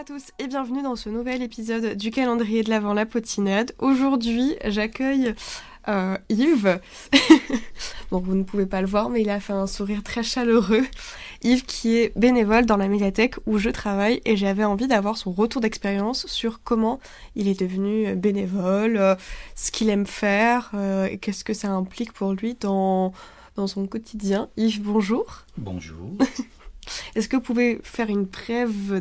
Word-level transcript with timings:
à 0.00 0.04
tous 0.04 0.30
et 0.38 0.46
bienvenue 0.46 0.82
dans 0.82 0.96
ce 0.96 1.10
nouvel 1.10 1.42
épisode 1.42 1.94
du 1.94 2.10
calendrier 2.10 2.62
de 2.62 2.70
l'Avent 2.70 2.94
La 2.94 3.04
Potinade. 3.04 3.72
Aujourd'hui, 3.78 4.56
j'accueille 4.64 5.34
euh, 5.88 6.16
Yves. 6.30 6.80
bon, 8.10 8.18
vous 8.20 8.34
ne 8.34 8.42
pouvez 8.42 8.64
pas 8.64 8.80
le 8.80 8.86
voir, 8.86 9.10
mais 9.10 9.20
il 9.20 9.28
a 9.28 9.40
fait 9.40 9.52
un 9.52 9.66
sourire 9.66 10.02
très 10.02 10.22
chaleureux. 10.22 10.86
Yves 11.42 11.66
qui 11.66 11.98
est 11.98 12.18
bénévole 12.18 12.64
dans 12.64 12.78
la 12.78 12.88
médiathèque 12.88 13.34
où 13.44 13.58
je 13.58 13.68
travaille 13.68 14.22
et 14.24 14.38
j'avais 14.38 14.64
envie 14.64 14.86
d'avoir 14.86 15.18
son 15.18 15.32
retour 15.32 15.60
d'expérience 15.60 16.26
sur 16.26 16.62
comment 16.62 16.98
il 17.36 17.46
est 17.46 17.60
devenu 17.60 18.14
bénévole, 18.16 18.96
euh, 18.96 19.16
ce 19.54 19.70
qu'il 19.70 19.90
aime 19.90 20.06
faire 20.06 20.70
euh, 20.72 21.08
et 21.08 21.18
qu'est-ce 21.18 21.44
que 21.44 21.52
ça 21.52 21.68
implique 21.68 22.14
pour 22.14 22.32
lui 22.32 22.54
dans, 22.54 23.12
dans 23.54 23.66
son 23.66 23.86
quotidien. 23.86 24.48
Yves, 24.56 24.80
bonjour. 24.80 25.44
Bonjour. 25.58 26.08
Est-ce 27.14 27.28
que 27.28 27.36
vous 27.36 27.42
pouvez 27.42 27.80
faire 27.82 28.08
une 28.08 28.24
brève 28.24 29.00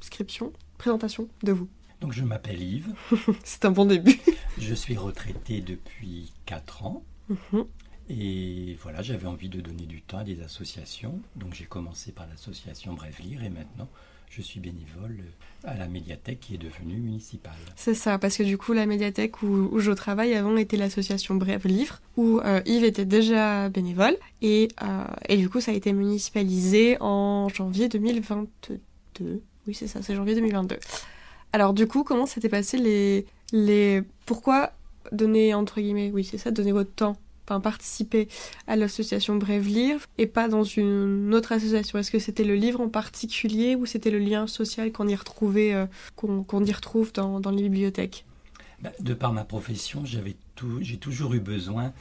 description, 0.00 0.52
présentation 0.78 1.28
de 1.42 1.52
vous 1.52 1.68
Donc 2.00 2.12
je 2.12 2.24
m'appelle 2.24 2.62
Yves. 2.62 2.94
C'est 3.44 3.64
un 3.64 3.70
bon 3.70 3.84
début. 3.84 4.18
je 4.58 4.74
suis 4.74 4.96
retraité 4.96 5.60
depuis 5.60 6.32
4 6.46 6.84
ans. 6.84 7.04
Mhm. 7.28 7.64
Et 8.08 8.76
voilà, 8.82 9.02
j'avais 9.02 9.26
envie 9.26 9.48
de 9.48 9.60
donner 9.60 9.86
du 9.86 10.02
temps 10.02 10.18
à 10.18 10.24
des 10.24 10.42
associations. 10.42 11.20
Donc 11.36 11.54
j'ai 11.54 11.66
commencé 11.66 12.10
par 12.10 12.26
l'association 12.26 12.94
Brève 12.94 13.20
Lire 13.20 13.44
et 13.44 13.50
maintenant 13.50 13.88
je 14.30 14.42
suis 14.42 14.60
bénévole 14.60 15.18
à 15.64 15.76
la 15.76 15.88
médiathèque 15.88 16.40
qui 16.40 16.54
est 16.54 16.58
devenue 16.58 16.96
municipale. 16.96 17.52
C'est 17.74 17.94
ça, 17.94 18.16
parce 18.16 18.36
que 18.36 18.44
du 18.44 18.56
coup, 18.56 18.72
la 18.72 18.86
médiathèque 18.86 19.42
où, 19.42 19.78
je 19.80 19.90
travaille 19.90 20.34
avant 20.34 20.56
était 20.56 20.76
l'association 20.76 21.34
Brève 21.34 21.66
Livre, 21.66 22.00
où 22.16 22.38
euh, 22.38 22.62
Yves 22.64 22.84
était 22.84 23.04
déjà 23.04 23.68
bénévole, 23.68 24.16
et, 24.40 24.68
euh, 24.82 25.04
et 25.28 25.36
du 25.36 25.50
coup, 25.50 25.60
ça 25.60 25.72
a 25.72 25.74
été 25.74 25.92
municipalisé 25.92 26.96
en 27.00 27.48
janvier 27.48 27.88
2022. 27.88 29.42
Oui, 29.66 29.74
c'est 29.74 29.86
ça, 29.86 30.02
c'est 30.02 30.14
janvier 30.14 30.34
2022. 30.34 30.78
Alors, 31.52 31.72
du 31.74 31.86
coup, 31.86 32.04
comment 32.04 32.26
s'était 32.26 32.48
passé 32.48 32.78
les, 32.78 33.26
les. 33.52 34.02
Pourquoi 34.26 34.72
donner, 35.12 35.54
entre 35.54 35.80
guillemets, 35.80 36.10
oui, 36.12 36.24
c'est 36.24 36.38
ça, 36.38 36.50
donner 36.50 36.72
votre 36.72 36.92
temps 36.92 37.16
participer 37.58 38.28
à 38.68 38.76
l'association 38.76 39.34
Brève 39.34 39.66
Livre 39.66 40.02
et 40.18 40.26
pas 40.26 40.46
dans 40.46 40.62
une 40.62 41.34
autre 41.34 41.50
association? 41.50 41.98
Est-ce 41.98 42.12
que 42.12 42.20
c'était 42.20 42.44
le 42.44 42.54
livre 42.54 42.80
en 42.80 42.88
particulier 42.88 43.74
ou 43.74 43.86
c'était 43.86 44.12
le 44.12 44.20
lien 44.20 44.46
social 44.46 44.92
qu'on 44.92 45.08
y 45.08 45.16
retrouvait, 45.16 45.74
euh, 45.74 45.86
qu'on 46.14 46.64
y 46.64 46.72
retrouve 46.72 47.12
dans, 47.12 47.40
les 47.50 47.62
bibliothèques? 47.62 48.24
Bah, 48.80 48.92
De 49.00 49.14
par 49.14 49.32
ma 49.32 49.44
profession, 49.44 50.04
j'avais 50.04 50.36
tout, 50.54 50.78
j'ai 50.82 50.98
toujours 50.98 51.34
eu 51.34 51.40
besoin 51.40 51.92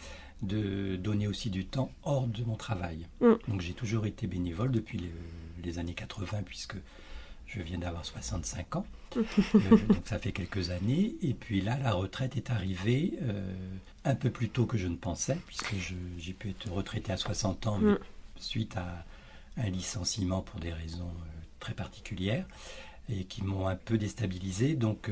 de 0.44 0.96
donner 0.96 1.28
aussi 1.28 1.50
du 1.50 1.66
temps 1.66 1.92
hors 2.04 2.28
de 2.28 2.44
mon 2.44 2.56
travail. 2.56 3.08
Mm. 3.20 3.34
Donc 3.48 3.62
j'ai 3.62 3.74
toujours 3.74 4.06
été 4.06 4.28
bénévole 4.28 4.72
depuis 4.72 5.00
les, 5.00 5.12
les 5.64 5.80
années 5.80 5.96
80 5.96 6.44
puisque 6.46 6.76
je 7.50 7.62
viens 7.62 7.80
d'avoir 7.80 8.06
65 8.06 8.76
ans. 8.76 8.86
Euh, 9.18 9.24
donc 9.88 10.06
ça 10.06 10.20
fait 10.20 10.32
quelques 10.32 10.70
années. 10.70 11.16
Et 11.22 11.34
puis 11.34 11.62
là, 11.62 11.78
la 11.82 11.94
retraite 11.94 12.38
est 12.38 12.52
arrivée 12.52 13.14
euh, 13.24 13.54
un 14.06 14.16
peu 14.16 14.30
plus 14.30 14.50
tôt 14.50 14.66
que 14.66 14.78
je 14.78 14.88
ne 14.88 14.96
pensais, 14.96 15.38
puisque 15.48 15.76
j'ai 16.18 16.34
pu 16.34 16.52
être 16.52 16.72
retraité 16.72 17.12
à 17.12 17.18
60 17.18 17.68
ans, 17.68 17.80
mais 17.80 17.94
mm. 17.94 18.00
suite 18.38 18.78
à 18.78 19.06
un 19.58 19.70
licenciement 19.70 20.42
pour 20.42 20.60
des 20.60 20.72
raisons 20.72 21.10
euh, 21.10 21.42
très 21.60 21.74
particulières 21.74 22.46
et 23.10 23.24
qui 23.24 23.44
m'ont 23.44 23.68
un 23.68 23.76
peu 23.76 23.98
déstabilisé. 23.98 24.76
Donc 24.76 25.10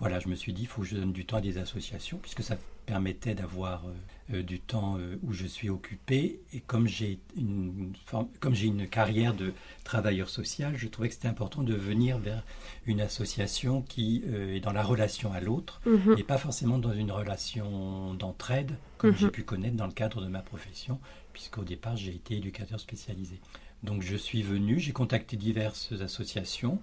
voilà, 0.00 0.18
je 0.18 0.26
me 0.26 0.34
suis 0.34 0.52
dit, 0.52 0.62
il 0.62 0.66
faut 0.66 0.82
que 0.82 0.88
je 0.88 0.96
donne 0.96 1.12
du 1.12 1.24
temps 1.24 1.36
à 1.36 1.40
des 1.40 1.58
associations, 1.58 2.18
puisque 2.18 2.42
ça 2.42 2.56
permettait 2.86 3.34
d'avoir 3.34 3.84
euh, 4.32 4.42
du 4.42 4.60
temps 4.60 4.96
euh, 4.98 5.18
où 5.22 5.32
je 5.32 5.46
suis 5.46 5.70
occupé. 5.70 6.40
Et 6.52 6.60
comme 6.60 6.86
j'ai 6.86 7.18
une, 7.36 7.92
comme 8.38 8.54
j'ai 8.54 8.66
une 8.66 8.86
carrière 8.86 9.34
de 9.34 9.52
travailleur 9.82 10.28
social, 10.28 10.76
je 10.76 10.86
trouvais 10.88 11.08
que 11.08 11.14
c'était 11.14 11.28
important 11.28 11.62
de 11.62 11.74
venir 11.74 12.18
vers 12.18 12.44
une 12.86 13.00
association 13.00 13.82
qui 13.82 14.22
euh, 14.28 14.54
est 14.54 14.60
dans 14.60 14.72
la 14.72 14.82
relation 14.82 15.32
à 15.32 15.40
l'autre 15.40 15.80
mhm. 15.84 16.16
et 16.16 16.22
pas 16.22 16.38
forcément 16.38 16.78
dans 16.78 16.92
une 16.92 17.10
relation 17.10 18.14
d'entraide, 18.14 18.76
comme 18.98 19.16
j'ai 19.16 19.26
mhm. 19.26 19.32
pu 19.32 19.42
connaître 19.42 19.76
dans 19.76 19.86
le 19.86 19.92
cadre 19.92 20.20
de 20.20 20.28
ma 20.28 20.40
profession, 20.40 21.00
puisqu'au 21.32 21.64
départ 21.64 21.96
j'ai 21.96 22.14
été 22.14 22.36
éducateur 22.36 22.78
spécialisé. 22.78 23.40
Donc 23.82 24.02
je 24.02 24.16
suis 24.16 24.42
venu, 24.42 24.78
j'ai 24.78 24.92
contacté 24.92 25.36
diverses 25.36 25.92
associations. 26.00 26.78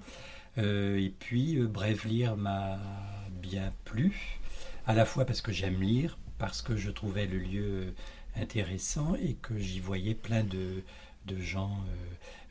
et 0.57 1.13
puis, 1.19 1.59
Bref 1.59 2.05
Lire 2.05 2.35
m'a 2.35 2.79
bien 3.29 3.71
plu, 3.85 4.39
à 4.87 4.93
la 4.93 5.05
fois 5.05 5.25
parce 5.25 5.41
que 5.41 5.51
j'aime 5.51 5.81
lire, 5.81 6.17
parce 6.39 6.61
que 6.61 6.75
je 6.75 6.89
trouvais 6.89 7.27
le 7.27 7.37
lieu 7.37 7.93
intéressant 8.35 9.15
et 9.15 9.33
que 9.33 9.57
j'y 9.59 9.79
voyais 9.79 10.15
plein 10.15 10.43
de, 10.43 10.81
de 11.25 11.39
gens 11.41 11.83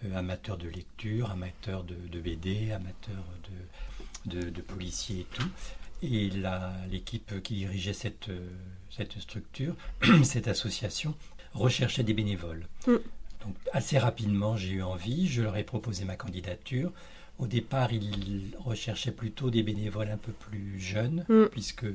euh, 0.04 0.16
amateurs 0.16 0.58
de 0.58 0.69
lecture, 0.69 1.30
amateurs 1.30 1.82
de, 1.84 2.20
BD, 2.20 2.70
amateurs 2.72 3.25
de, 4.26 4.50
de, 4.50 4.60
policiers 4.60 5.20
et 5.20 5.26
tout. 5.34 5.48
Et 6.02 6.30
l'équipe 6.91 7.42
qui 7.42 7.54
dirigeait 7.54 7.94
cette, 7.94 8.30
cette 8.91 9.19
structure, 9.19 9.75
cette 10.25 10.46
association, 10.46 11.14
recherchait 11.54 12.02
des 12.02 12.12
bénévoles. 12.12 12.66
Mm. 12.86 12.96
Donc 13.41 13.54
assez 13.72 13.98
rapidement, 13.98 14.56
j'ai 14.56 14.72
eu 14.72 14.82
envie, 14.82 15.26
je 15.26 15.41
leur 15.41 15.56
ai 15.56 15.64
proposé 15.64 16.04
ma 16.04 16.16
candidature. 16.16 16.92
Au 17.38 17.47
départ, 17.47 17.92
ils 17.92 18.56
recherchaient 18.64 19.12
plutôt 19.12 19.50
des 19.50 19.62
bénévoles 19.62 20.10
un 20.10 20.16
peu 20.16 20.32
plus 20.32 20.80
jeunes, 20.80 21.24
mm. 21.28 21.47
puisque 21.47 21.86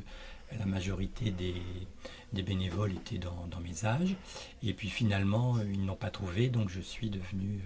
la 0.59 0.65
majorité 0.65 1.31
des, 1.31 2.43
bénévoles 2.43 2.93
étaient 2.93 3.17
dans, 3.17 3.59
mes 3.63 3.85
âges. 3.85 4.15
Et 4.63 4.73
puis 4.73 4.89
finalement, 4.89 5.57
euh, 5.57 5.63
ils 5.71 5.85
n'ont 5.85 5.95
pas 5.95 6.09
trouvé, 6.09 6.49
donc 6.49 6.69
je 6.69 6.81
suis 6.81 7.09
devenu 7.09 7.59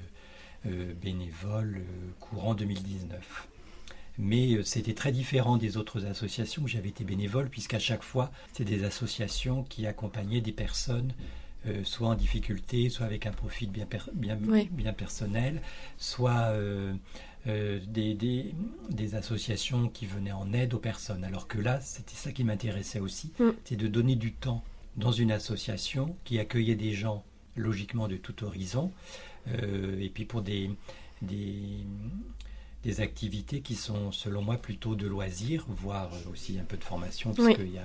euh, 0.66 0.70
euh, 0.70 0.94
bénévole 0.94 1.84
courant 2.20 2.54
2019. 2.54 3.48
Mais 4.18 4.64
c'était 4.64 4.94
très 4.94 5.12
différent 5.12 5.58
des 5.58 5.76
autres 5.76 6.06
associations 6.06 6.64
où 6.64 6.68
j'avais 6.70 6.88
été 6.90 7.04
bénévole, 7.04 7.50
puisqu'à 7.50 7.80
chaque 7.80 8.04
fois, 8.04 8.32
c'est 8.54 8.64
des 8.64 8.86
associations 8.86 9.64
qui 9.64 9.88
accompagnaient 9.88 10.42
des 10.42 10.54
personnes 10.54 11.14
soit 11.84 12.10
en 12.10 12.14
difficulté, 12.14 12.90
soit 12.90 13.08
avec 13.08 13.26
un 13.26 13.32
profit 13.32 13.66
bien, 13.66 13.88
bien, 14.14 14.38
bien 14.70 14.94
personnel, 14.94 15.64
soit 15.98 16.54
euh, 17.48 17.80
des, 17.88 18.16
des, 18.90 19.16
associations 19.16 19.88
qui 19.90 20.06
venaient 20.06 20.32
en 20.32 20.52
aide 20.54 20.74
aux 20.74 20.80
personnes. 20.80 21.24
Alors 21.24 21.48
que 21.48 21.60
là, 21.60 21.80
c'était 21.82 22.16
ça 22.16 22.32
qui 22.32 22.44
m'intéressait 22.44 23.00
aussi, 23.00 23.34
mm. 23.40 23.50
c'est 23.64 23.76
de 23.76 23.88
donner 23.88 24.16
du 24.16 24.34
temps 24.34 24.64
dans 24.98 25.12
une 25.12 25.32
association 25.32 26.16
qui 26.24 26.40
accueillait 26.40 26.76
des 26.76 26.94
gens 26.94 27.24
logiquement 27.56 28.08
de 28.08 28.18
tout 28.18 28.44
horizon, 28.44 28.92
euh, 29.48 30.00
et 30.00 30.10
puis 30.10 30.26
pour 30.26 30.42
des, 30.42 30.72
des, 31.22 31.86
des, 32.86 33.02
activités 33.02 33.62
qui 33.62 33.76
sont 33.76 34.12
selon 34.12 34.42
moi 34.42 34.58
plutôt 34.58 34.96
de 34.96 35.08
loisirs, 35.08 35.66
voire 35.68 36.12
aussi 36.32 36.60
un 36.60 36.64
peu 36.64 36.78
de 36.78 36.84
formation, 36.84 37.34
parce 37.34 37.56
que 37.56 37.64
y 37.64 37.78
a, 37.78 37.84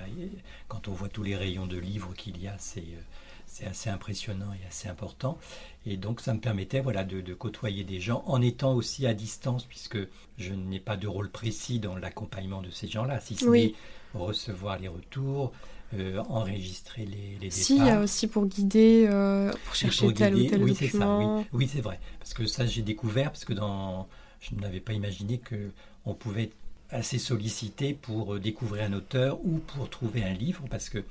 quand 0.69 0.89
on 0.89 0.93
voit 0.93 1.09
tous 1.09 1.23
les 1.23 1.37
rayons 1.37 1.67
de 1.67 1.79
livres 1.79 2.13
qu'il 2.15 2.41
y 2.41 2.47
a, 2.47 2.55
c'est 2.59 2.81
euh, 2.81 3.03
c'est 3.51 3.67
assez 3.67 3.91
impressionnant 3.91 4.53
et 4.53 4.67
assez 4.67 4.89
important. 4.89 5.39
Et 5.85 5.97
donc 5.97 6.21
ça 6.21 6.33
me 6.35 6.41
permettait 6.41 6.81
voilà, 6.81 7.05
de, 7.05 7.35
côtoyer 7.35 7.85
des 7.85 8.01
gens 8.01 8.23
en 8.27 8.41
étant 8.41 8.75
aussi 8.75 9.07
à 9.07 9.15
distance, 9.15 9.65
puisque 9.65 9.99
je 10.39 10.53
n'ai 10.53 10.81
pas 10.81 10.97
de 10.97 11.09
rôle 11.09 11.31
précis 11.31 11.81
dans 11.81 11.97
l'accompagnement 11.97 12.63
de 12.63 12.71
ces 12.71 12.89
gens-là, 12.89 13.21
si 13.21 13.35
ce 13.37 13.47
n'est 13.47 13.75
recevoir 14.15 14.79
les 14.79 14.89
retours, 14.89 15.53
euh, 15.95 16.23
enregistrer 16.29 17.05
les, 17.05 17.39
les 17.41 17.51
Si, 17.51 17.77
il 17.77 17.87
y 17.87 17.91
a 17.91 18.01
aussi 18.01 18.29
pour 18.29 18.47
guider, 18.47 19.09
euh, 19.11 19.53
pour 19.65 19.75
chercher 19.75 20.13
tel 20.15 20.35
ou 20.35 20.45
tel 20.47 20.63
oui, 20.63 20.73
document. 20.73 21.39
Ça, 21.41 21.49
oui, 21.53 21.65
oui 21.65 21.71
c'est 21.73 21.81
vrai. 21.81 21.99
Parce 22.19 22.35
que 22.35 22.47
ça, 22.47 22.67
j'ai 22.67 22.83
découvert, 22.83 23.33
parce 23.33 23.45
que 23.45 23.53
dans, 23.53 24.09
je 24.41 24.55
n'avais 24.55 24.81
pas 24.81 24.93
imaginé 24.93 25.39
qu'on 25.39 26.15
pouvait 26.15 26.45
être 26.45 26.57
assez 26.91 27.19
sollicité 27.19 27.95
pour 27.95 28.35
euh, 28.35 28.41
découvrir 28.41 28.85
un 28.85 28.93
auteur 28.93 29.39
ou 29.45 29.59
pour 29.59 29.89
trouver 29.89 30.25
un 30.25 30.33
livre, 30.33 30.65
parce 30.71 30.89
que 30.89 31.05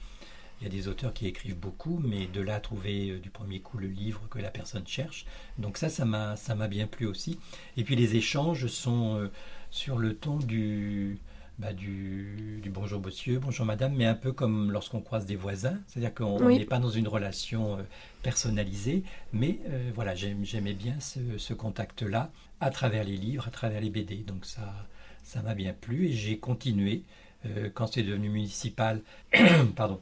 il 0.62 0.66
y 0.66 0.68
a 0.68 0.70
des 0.70 0.90
auteurs 0.90 1.14
qui 1.14 1.26
écrivent 1.26 1.58
beaucoup, 1.58 2.02
mais 2.04 2.26
de 2.26 2.42
là 2.42 2.60
trouver 2.60 3.12
euh, 3.12 3.20
du 3.20 3.30
premier 3.30 3.62
coup 3.62 3.78
le 3.78 3.88
livre 3.88 4.28
que 4.30 4.40
la 4.40 4.50
personne 4.50 4.86
cherche. 4.86 5.26
Donc 5.58 5.78
ça, 5.78 5.88
ça 5.88 6.04
m'a, 6.04 6.36
ça 6.36 6.54
m'a 6.54 6.68
bien 6.68 6.86
plu 6.86 7.06
aussi. 7.06 7.40
Et 7.78 7.86
puis 7.86 7.96
les 7.96 8.18
échanges 8.18 8.68
sont 8.68 9.16
euh, 9.16 9.31
sur 9.72 9.98
le 9.98 10.16
ton 10.16 10.36
du, 10.36 11.18
bah, 11.60 11.72
du, 11.72 12.62
bonjour 12.74 13.00
monsieur, 13.00 13.40
bonjour 13.40 13.66
madame, 13.66 13.94
mais 13.96 14.06
un 14.06 14.16
peu 14.16 14.34
comme 14.34 14.70
lorsqu'on 14.70 15.00
croise 15.00 15.26
des 15.26 15.38
voisins, 15.38 15.80
c'est-à-dire 15.88 16.14
qu'on 16.14 16.50
n'est 16.50 16.66
pas 16.66 16.80
dans 16.80 16.90
une 16.90 17.08
relation 17.08 17.78
personnalisée, 18.22 19.04
mais 19.31 19.60
voilà, 19.94 20.16
j'aimais 20.16 20.74
bien 20.74 21.00
ce, 21.00 21.20
ce 21.38 21.54
contact-là 21.54 22.31
à 22.61 22.69
travers 22.69 23.03
les 23.03 23.17
livres, 23.17 23.47
à 23.47 23.51
travers 23.51 23.81
les 23.81 23.89
BD. 23.89 24.17
Donc 24.17 24.45
ça, 24.45 24.88
ça 25.23 25.41
m'a 25.41 25.56
bien 25.56 25.73
plu 25.73 26.07
et 26.07 26.13
j'ai 26.13 26.38
continué 26.38 27.03
quand 27.73 27.88
c'est 27.88 28.03
devenu 28.03 28.29
municipal. 28.29 29.01
pardon 29.75 30.01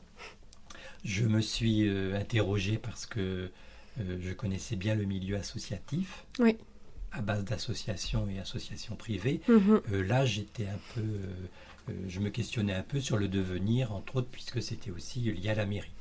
je 1.08 1.26
me 1.26 1.42
suis 1.42 1.88
euh, 1.88 2.20
interrogé 2.20 2.78
parce 2.78 3.06
que 3.06 3.50
euh, 4.00 4.18
je 4.20 4.34
connaissais 4.34 4.76
bien 4.76 4.94
le 4.94 5.06
milieu 5.06 5.38
associatif. 5.38 6.26
Oui. 6.40 6.58
À 7.12 7.22
base 7.22 7.46
d'associations 7.46 8.28
et 8.30 8.40
associations 8.40 8.96
privées. 8.96 9.40
Mhm. 9.48 9.82
Euh, 9.92 10.04
là, 10.04 10.26
j'étais 10.26 10.68
un 10.68 10.80
peu. 10.94 11.02
je 12.08 12.20
me 12.20 12.30
questionnais 12.30 12.74
un 12.74 12.84
peu 12.84 13.00
sur 13.00 13.18
le 13.18 13.30
devenir, 13.30 13.94
entre 13.94 14.18
autres, 14.18 14.28
puisque 14.30 14.62
c'était 14.62 14.92
aussi 14.92 15.20
lié 15.22 15.50
à 15.50 15.56
la 15.56 15.66
mairie. 15.66 15.92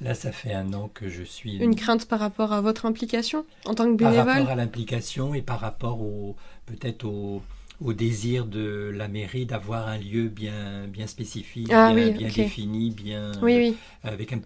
Là, 0.00 0.14
ça 0.14 0.32
fait 0.32 0.52
un 0.54 0.72
an 0.72 0.88
que 0.92 1.08
je 1.08 1.22
suis. 1.22 1.56
Une 1.58 1.74
crainte 1.76 2.06
par 2.06 2.20
rapport 2.20 2.52
à 2.52 2.60
votre 2.60 2.86
implication 2.86 3.44
en 3.66 3.74
tant 3.74 3.84
que 3.84 3.96
bénévole 3.96 4.24
Par 4.24 4.26
rapport 4.34 4.48
à 4.50 4.54
l'implication 4.54 5.34
et 5.34 5.42
par 5.42 5.60
rapport 5.60 6.00
au 6.00 6.36
peut-être 6.66 7.04
au, 7.04 7.42
au 7.82 7.92
désir 7.92 8.46
de 8.46 8.90
la 8.94 9.08
mairie 9.08 9.44
d'avoir 9.46 9.88
un 9.88 9.98
lieu 9.98 10.28
bien, 10.28 10.86
bien 10.88 11.06
spécifique, 11.06 11.70
Ah 11.72 11.92
bien, 11.92 11.94
oui, 11.94 12.12
bien 12.12 12.28
ok. 12.28 12.36
défini, 12.36 12.90
bien 12.90 13.32
Oui, 13.42 13.56
oui. 13.58 13.76
avec 14.02 14.32
un 14.32 14.40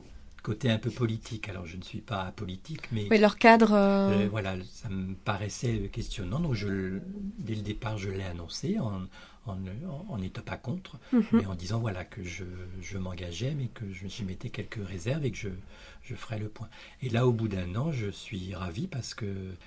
côté 0.44 0.70
un 0.70 0.78
peu 0.78 0.90
politique. 0.90 1.48
Alors 1.48 1.66
je 1.66 1.76
ne 1.76 1.82
suis 1.82 2.00
pas 2.00 2.30
politique, 2.36 2.82
mais 2.92 3.08
Oui, 3.10 3.18
leur 3.18 3.36
cadre. 3.38 3.72
euh, 3.72 4.24
euh, 4.24 4.28
voilà, 4.30 4.54
ça 4.70 4.88
me 4.88 5.14
paraissait 5.14 5.90
questionnant. 5.92 6.38
Donc 6.38 6.54
je, 6.54 7.00
dès 7.38 7.56
le 7.56 7.62
départ, 7.62 7.98
je 7.98 8.10
l'ai 8.10 8.22
annoncé 8.24 8.78
en 8.78 9.08
en 9.46 10.16
n'étant 10.16 10.40
pas 10.40 10.56
contre, 10.56 10.98
mhm. 11.12 11.22
mais 11.34 11.44
en 11.44 11.54
disant 11.54 11.78
voilà 11.78 12.02
que 12.06 12.22
je, 12.24 12.44
je 12.80 12.96
m'engageais, 12.96 13.54
mais 13.54 13.66
que 13.66 13.84
je- 13.92 14.08
j'y 14.08 14.24
mettais 14.24 14.48
quelques 14.48 14.80
réserves 14.82 15.22
et 15.26 15.30
que 15.30 15.36
je, 15.36 15.50
je 16.02 16.14
ferais 16.14 16.38
le 16.38 16.48
point. 16.48 16.70
Et 17.02 17.10
là, 17.10 17.26
au 17.26 17.32
bout 17.32 17.48
d'un 17.48 17.74
an, 17.76 17.92
je 17.92 18.08
suis 18.10 18.54
ravi 18.54 18.86
parce 18.86 19.12
que 19.12 19.26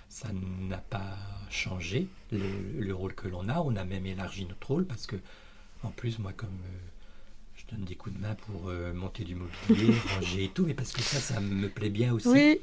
ça 0.09 0.29
n'a 0.33 0.79
pas 0.79 1.15
changé 1.51 2.07
le, 2.31 2.39
le 2.79 2.95
rôle 2.95 3.13
que 3.13 3.27
l'on 3.27 3.49
a. 3.49 3.59
On 3.61 3.75
a 3.75 3.83
même 3.85 4.07
élargi 4.07 4.47
notre 4.47 4.65
rôle 4.67 4.85
parce 4.85 5.05
que, 5.05 5.17
en 5.83 5.89
plus, 5.91 6.17
moi, 6.17 6.33
comme 6.33 6.49
euh, 6.49 6.77
je 7.69 7.75
donne 7.75 7.85
des 7.85 7.95
coups 7.95 8.15
de 8.15 8.21
main 8.21 8.35
pour 8.35 8.69
euh, 8.69 8.93
monter 8.93 9.23
du 9.23 9.35
mobilier, 9.35 9.93
ranger 10.15 10.45
et 10.45 10.49
tout, 10.49 10.65
mais 10.65 10.73
parce 10.73 10.91
que 10.91 11.01
ça, 11.01 11.19
ça 11.19 11.39
me 11.39 11.67
plaît 11.69 11.89
bien 11.89 12.13
aussi. 12.13 12.27
Oui, 12.29 12.59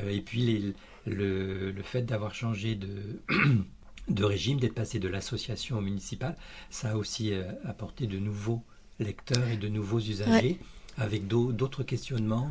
Euh, 0.00 0.10
et 0.10 0.20
puis 0.20 0.40
les- 0.40 0.74
le, 1.06 1.70
le 1.70 1.82
fait 1.82 2.02
d'avoir 2.02 2.34
changé 2.34 2.74
de, 2.74 3.20
de 4.08 4.24
régime, 4.24 4.58
d'être 4.58 4.74
passé 4.74 4.98
de 4.98 5.06
l'association 5.08 5.78
au 5.78 5.80
municipal, 5.80 6.36
ça 6.70 6.90
a 6.92 6.96
aussi 6.96 7.32
euh, 7.32 7.44
apporté 7.64 8.06
de 8.06 8.18
nouveaux 8.18 8.62
lecteurs 8.98 9.46
et 9.48 9.56
de 9.56 9.68
nouveaux 9.68 10.00
usagers. 10.00 10.58
avec 10.96 11.26
d'au- 11.26 11.50
d'autres 11.52 11.82
questionnements, 11.82 12.48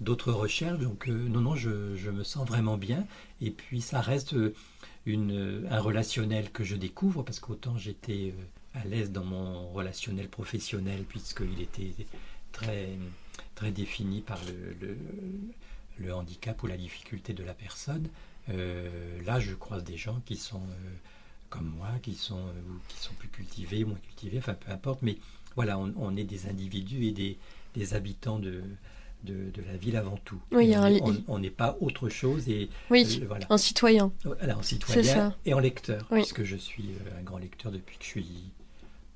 d'autres 0.00 0.32
recherches. 0.32 0.78
Donc 0.80 1.06
non, 1.06 1.40
non, 1.40 1.54
je, 1.56 1.96
je 1.96 2.10
me 2.10 2.24
sens 2.24 2.46
vraiment 2.46 2.76
bien. 2.76 3.06
Et 3.40 3.50
puis 3.50 3.80
ça 3.80 4.00
reste 4.02 4.34
une, 5.06 5.66
un 5.70 5.80
relationnel 5.80 6.50
que 6.50 6.62
je 6.64 6.76
découvre, 6.76 7.22
parce 7.22 7.40
qu'autant 7.40 7.76
j'étais 7.78 8.34
à 8.74 8.84
l'aise 8.84 9.10
dans 9.12 9.24
mon 9.24 9.68
relationnel 9.72 10.28
professionnel, 10.28 11.04
puisqu'il 11.08 11.60
était 11.60 11.92
très, 12.52 12.90
très 13.54 13.70
défini 13.70 14.20
par 14.20 14.38
le, 14.46 14.74
le, 14.86 14.96
le 15.98 16.14
handicap 16.14 16.62
ou 16.62 16.66
la 16.66 16.76
difficulté 16.76 17.32
de 17.34 17.44
la 17.44 17.54
personne. 17.54 18.08
Euh, 18.48 19.20
là, 19.24 19.40
je 19.40 19.54
croise 19.54 19.84
des 19.84 19.96
gens 19.96 20.20
qui 20.24 20.36
sont 20.36 20.56
euh, 20.62 20.90
comme 21.50 21.72
moi, 21.76 21.88
qui 22.02 22.14
sont, 22.14 22.38
euh, 22.38 22.52
qui 22.88 22.98
sont 22.98 23.12
plus 23.18 23.28
cultivés, 23.28 23.84
moins 23.84 23.98
cultivés, 23.98 24.38
enfin 24.38 24.54
peu 24.54 24.72
importe, 24.72 25.00
mais 25.02 25.16
voilà, 25.54 25.78
on, 25.78 25.92
on 25.96 26.16
est 26.16 26.24
des 26.24 26.46
individus 26.46 27.04
et 27.04 27.12
des, 27.12 27.36
des 27.74 27.94
habitants 27.94 28.38
de, 28.38 28.62
de, 29.24 29.50
de 29.50 29.62
la 29.66 29.76
ville 29.76 29.96
avant 29.96 30.16
tout. 30.24 30.40
Oui, 30.50 30.74
on 30.74 31.36
un 31.36 31.38
n'est 31.40 31.50
pas 31.50 31.76
autre 31.80 32.08
chose 32.08 32.48
et 32.48 32.70
oui, 32.90 33.20
euh, 33.22 33.26
voilà. 33.28 33.46
un 33.50 33.58
citoyen. 33.58 34.12
Voilà, 34.24 34.56
en 34.56 34.62
citoyen 34.62 35.02
ça. 35.02 35.36
et 35.44 35.52
en 35.52 35.58
lecteur, 35.58 36.06
Oui. 36.10 36.20
puisque 36.20 36.42
je 36.44 36.56
suis 36.56 36.86
un 37.18 37.22
grand 37.22 37.38
lecteur 37.38 37.70
depuis 37.70 37.98
que 37.98 38.04
je 38.04 38.08
suis 38.08 38.26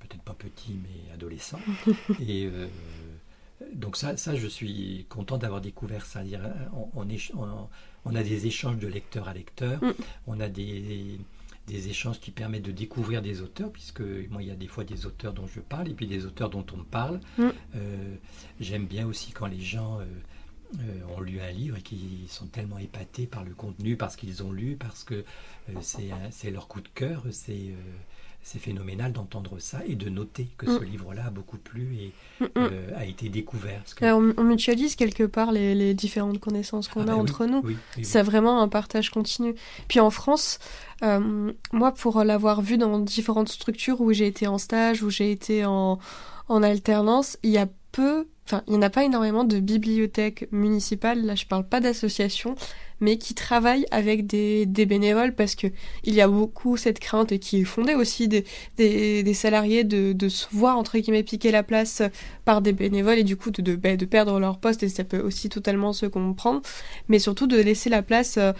peut-être 0.07 0.23
pas 0.23 0.35
petit 0.35 0.79
mais 0.83 1.13
adolescent. 1.13 1.61
et 2.21 2.47
euh, 2.47 2.67
donc 3.75 3.97
ça, 3.97 4.17
ça, 4.17 4.35
je 4.37 4.47
suis 4.47 5.07
content 5.09 5.39
d'avoir 5.39 5.61
découvert 5.61 6.05
ça. 6.07 6.23
Dire, 6.23 6.41
on, 6.73 6.89
on, 6.95 7.05
éch- 7.09 7.33
on- 7.37 7.69
on 8.05 8.15
a 8.15 8.23
des 8.23 8.47
échanges 8.47 8.79
de 8.79 8.87
lecteur 8.87 9.29
à 9.29 9.35
lecteur, 9.35 9.83
Mm. 9.83 9.93
on 10.27 10.41
a 10.41 10.49
des, 10.49 11.19
des 11.67 11.89
échanges 11.89 12.21
qui 12.21 12.31
permettent 12.31 12.63
de 12.67 12.71
découvrir 12.73 13.23
des 13.23 13.41
auteurs, 13.43 13.73
puisque 13.73 14.03
moi, 14.31 14.43
il 14.43 14.49
y 14.49 14.51
a 14.53 14.55
des 14.57 14.69
fois 14.69 14.85
des 14.85 15.07
auteurs 15.07 15.33
dont 15.33 15.47
je 15.47 15.61
parle 15.61 15.89
et 15.89 15.95
puis 15.95 16.07
des 16.07 16.25
auteurs 16.27 16.51
dont 16.51 16.65
on 16.73 16.77
me 16.79 16.85
parle. 16.85 17.21
Mm. 17.39 17.49
Euh, 17.77 18.15
J'aime 18.61 18.87
bien 18.87 19.07
aussi 19.07 19.33
quand 19.33 19.47
les 19.47 19.61
gens... 19.61 20.01
euh, 20.01 20.05
ont 21.17 21.21
lu 21.21 21.41
un 21.41 21.53
livre 21.53 21.77
et 21.77 21.81
qui 21.81 22.27
sont 22.29 22.47
tellement 22.49 22.79
épatés 22.79 23.27
par 23.29 23.45
le 23.45 23.55
contenu, 23.55 23.97
parce 23.97 24.17
qu'ils 24.17 24.43
ont 24.43 24.51
lu, 24.51 24.75
parce 24.77 25.05
que 25.05 25.25
c'est 25.81 26.51
leur 26.51 26.67
coup 26.67 26.81
de 26.81 26.89
cœur, 26.89 27.23
c'est 27.31 27.71
c'est 28.49 28.61
phénoménal 28.61 29.13
d'entendre 29.13 29.59
ça 29.59 29.81
et 29.89 29.97
de 29.97 30.09
noter 30.09 30.47
que 30.57 30.67
ce 30.67 30.79
Mm. 30.81 30.85
livre-là 30.85 31.27
a 31.27 31.31
beaucoup 31.31 31.57
plu 31.57 31.97
et 32.01 32.13
Mm, 32.41 32.45
mm. 32.45 32.49
euh, 32.57 32.91
a 32.97 33.05
été 33.05 33.29
découvert. 33.29 33.81
Parce 33.81 33.95
que- 33.95 34.05
Euh, 34.05 34.15
on, 34.15 34.41
on 34.41 34.45
mutualise 34.45 34.95
quelque 34.95 35.25
part 35.25 35.51
les, 35.51 35.75
les 35.75 35.95
différentes 35.95 36.39
connaissances 36.39 36.87
qu'on 36.87 37.01
Ah 37.01 37.03
a 37.03 37.07
bah 37.07 37.15
oui, 37.15 37.21
entre 37.23 37.47
nous. 37.47 37.59
oui, 37.65 37.73
oui, 37.75 37.77
oui. 37.97 38.05
C'est 38.05 38.23
vraiment 38.23 38.61
un 38.63 38.69
partage 38.69 39.11
continu. 39.11 39.57
Puis 39.89 39.99
en 39.99 40.11
France, 40.11 40.61
euh, 41.03 41.51
moi, 41.73 41.91
pour 41.93 42.23
l'avoir 42.23 42.63
vu 42.63 42.79
dans 42.79 43.01
différentes 43.01 43.49
structures 43.49 44.01
où 44.01 44.13
j'ai 44.13 44.29
été 44.29 44.47
en 44.47 44.59
stage, 44.59 45.03
où 45.03 45.11
j'ai 45.11 45.33
été 45.33 45.65
en, 45.65 45.99
en 46.49 46.63
alternance, 46.63 47.39
il 47.43 47.51
y 47.51 47.59
a 47.59 47.67
peu, 47.91 48.29
enfin, 48.45 48.63
il 48.69 48.75
n'y 48.75 48.79
en 48.79 48.83
a 48.83 48.91
pas 48.91 49.03
énormément 49.05 49.43
de 49.43 49.59
bibliothèques 49.59 50.47
municipales, 50.53 51.25
là 51.27 51.35
je 51.35 51.47
parle 51.47 51.67
pas 51.67 51.81
d'associations, 51.81 52.55
mais 53.01 53.19
qui 53.19 53.35
travaillent 53.35 53.87
avec 53.91 54.27
des, 54.27 54.67
des 54.67 54.87
bénévoles 54.87 55.35
parce 55.35 55.55
que 55.55 55.67
il 56.05 56.15
y 56.15 56.21
a 56.21 56.29
beaucoup 56.29 56.77
cette 56.77 56.99
crainte 56.99 57.33
et 57.33 57.39
qui 57.39 57.61
est 57.61 57.65
fondée 57.65 57.95
aussi 57.95 58.29
des, 58.29 58.45
des, 58.77 59.23
des 59.23 59.35
salariés 59.35 59.85
de, 59.85 60.13
de 60.13 60.29
se 60.29 60.47
voir 60.51 60.79
entre 60.79 60.99
guillemets 60.99 61.23
piquer 61.23 61.51
la 61.51 61.63
place 61.63 62.03
par 62.45 62.63
des 62.63 62.73
bénévoles 62.73 63.19
et 63.19 63.25
du 63.25 63.37
coup 63.37 63.51
de, 63.51 63.63
de, 63.63 63.77
bah, 63.77 63.97
de 63.97 64.05
perdre 64.05 64.39
leur 64.41 64.59
poste 64.59 64.83
et 64.83 64.89
ça 64.89 65.05
peut 65.05 65.21
aussi 65.21 65.49
totalement 65.49 65.93
se 65.93 66.07
comprendre. 66.07 66.63
Mais 67.09 67.19
surtout 67.19 67.47
de 67.47 67.57
laisser 67.57 67.91
la 67.91 68.03
place 68.03 68.37
euh, 68.39 68.53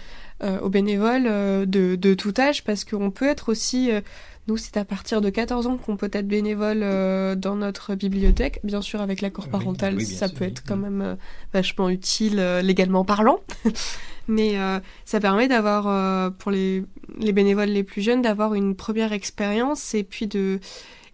euh, 0.43 0.59
aux 0.59 0.69
bénévoles 0.69 1.25
euh, 1.27 1.65
de, 1.65 1.95
de 1.95 2.13
tout 2.13 2.33
âge 2.37 2.63
parce 2.63 2.83
qu'on 2.85 3.09
peut 3.11 3.27
être 3.27 3.49
aussi 3.49 3.91
euh, 3.91 4.01
nous 4.47 4.55
c'est 4.57 4.77
à 4.77 4.85
partir 4.85 5.19
de 5.19 5.29
14 5.29 5.67
ans 5.67 5.77
qu'on 5.77 5.97
peut 5.97 6.09
être 6.13 6.27
bénévole 6.27 6.79
euh, 6.83 7.35
dans 7.35 7.55
notre 7.55 7.95
bibliothèque. 7.95 8.59
Bien 8.63 8.81
sûr 8.81 9.01
avec 9.01 9.21
l'accord 9.21 9.49
parental 9.49 9.95
oui, 9.95 10.05
ça 10.05 10.27
sûr, 10.27 10.37
peut 10.37 10.45
oui. 10.45 10.51
être 10.51 10.63
quand 10.65 10.77
même 10.77 11.01
euh, 11.01 11.15
vachement 11.53 11.89
utile 11.89 12.39
euh, 12.39 12.61
légalement 12.61 13.03
parlant 13.03 13.39
mais 14.27 14.57
euh, 14.57 14.79
ça 15.05 15.19
permet 15.19 15.47
d'avoir 15.47 15.87
euh, 15.87 16.29
pour 16.29 16.51
les, 16.51 16.83
les 17.17 17.31
bénévoles 17.31 17.69
les 17.69 17.83
plus 17.83 18.01
jeunes 18.01 18.21
d'avoir 18.21 18.53
une 18.53 18.75
première 18.75 19.13
expérience 19.13 19.93
et 19.93 20.03
puis 20.03 20.27
de 20.27 20.59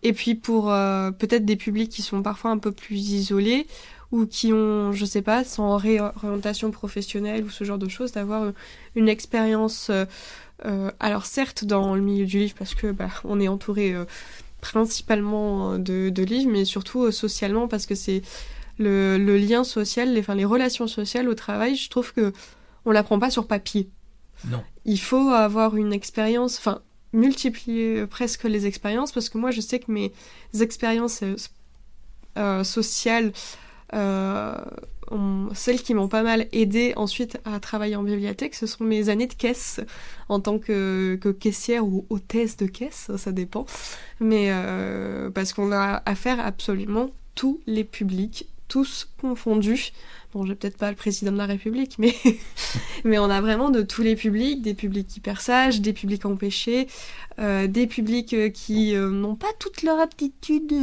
et 0.02 0.14
puis 0.14 0.36
pour 0.36 0.72
euh, 0.72 1.12
peut-être 1.12 1.46
des 1.46 1.56
publics 1.56 1.90
qui 1.90 2.02
sont 2.02 2.22
parfois 2.22 2.52
un 2.52 2.58
peu 2.58 2.72
plus 2.72 2.98
isolés 2.98 3.68
ou 4.12 4.26
qui 4.28 4.54
ont, 4.54 4.92
je 4.92 5.06
sais 5.06 5.24
pas, 5.24 5.44
sans 5.44 5.78
réorientation 5.78 6.70
professionnelle 6.70 7.44
ou 7.46 7.50
ce 7.50 7.64
genre 7.64 7.80
de 7.80 7.88
choses, 7.88 8.12
d'avoir 8.12 8.52
une 8.96 9.10
expérience. 9.10 9.90
alors 11.00 11.26
certes 11.26 11.66
dans 11.66 11.96
le 11.96 12.02
milieu 12.02 12.26
du 12.26 12.38
livre 12.38 12.54
parce 12.58 12.76
que 12.76 12.92
bah, 12.92 13.10
on 13.24 13.40
est 13.40 13.48
entouré 13.48 13.96
principalement 14.62 15.80
de, 15.80 16.10
de 16.10 16.24
livres, 16.24 16.52
mais 16.52 16.64
surtout 16.64 17.12
socialement 17.12 17.68
parce 17.68 17.88
que 17.88 17.96
c'est 17.96 18.22
le, 18.78 19.18
le 19.18 19.38
lien 19.38 19.64
social, 19.64 20.14
les, 20.14 20.20
enfin, 20.20 20.36
les 20.36 20.46
relations 20.46 20.88
sociales 20.88 21.28
au 21.28 21.34
travail. 21.34 21.76
Je 21.76 21.90
trouve 21.90 22.14
que 22.14 22.34
on 22.86 22.92
l'apprend 22.92 23.20
pas 23.20 23.30
sur 23.30 23.48
papier. 23.48 23.90
Non. 24.50 24.64
Il 24.86 25.00
faut 25.00 25.30
avoir 25.30 25.76
une 25.78 25.94
expérience, 25.94 26.58
enfin 26.58 26.82
multiplier 27.14 28.00
euh, 28.02 28.08
presque 28.08 28.44
les 28.46 28.66
expériences 28.66 29.12
parce 29.12 29.30
que 29.30 29.38
moi 29.38 29.52
je 29.52 29.62
sais 29.62 29.80
que 29.80 29.92
mes 29.92 30.12
expériences 30.60 31.22
euh, 31.24 31.36
euh, 32.38 32.64
sociales 32.64 33.32
euh, 33.94 34.56
ont- 35.12 35.50
celles 35.54 35.82
qui 35.84 35.94
m'ont 35.94 36.08
pas 36.08 36.24
mal 36.24 36.48
aidé 36.52 36.94
ensuite 36.96 37.38
à 37.46 37.60
travailler 37.60 37.96
en 37.96 38.04
bibliothèque, 38.04 38.56
ce 38.56 38.66
sont 38.66 38.84
mes 38.84 39.10
années 39.10 39.28
de 39.28 39.34
caisse 39.34 39.80
en 40.30 40.40
tant 40.40 40.58
que, 40.58 41.18
que 41.22 41.30
caissière 41.30 41.86
ou 41.86 42.06
hôtesse 42.10 42.58
de 42.58 42.66
caisse, 42.66 43.12
ça 43.18 43.32
dépend. 43.32 43.66
Mais 44.20 44.48
euh, 44.50 45.30
parce 45.30 45.54
qu'on 45.54 45.72
a 45.72 46.02
affaire 46.06 46.40
à 46.40 46.46
absolument 46.46 47.12
tous 47.36 47.62
les 47.68 47.84
publics, 47.84 48.48
tous 48.74 49.08
confondus. 49.22 49.94
Bon, 50.34 50.48
j'ai 50.48 50.56
peut-être 50.56 50.78
pas 50.78 50.90
le 50.90 50.96
président 50.96 51.32
de 51.32 51.38
la 51.38 51.46
République, 51.46 51.98
mais, 52.00 52.16
mais 53.04 53.20
on 53.20 53.30
a 53.30 53.40
vraiment 53.40 53.70
de 53.70 53.84
tous 53.84 54.02
les 54.02 54.16
publics, 54.16 54.64
des 54.64 54.74
publics 54.74 55.16
hyper 55.16 55.42
sages, 55.42 55.80
des 55.80 55.94
publics 55.94 56.26
empêchés, 56.26 56.88
euh, 57.38 57.68
des 57.68 57.86
publics 57.86 58.34
euh, 58.34 58.50
qui 58.50 58.96
euh, 58.96 59.12
n'ont 59.12 59.36
pas 59.36 59.54
toute 59.60 59.84
leur 59.84 60.00
aptitude 60.00 60.74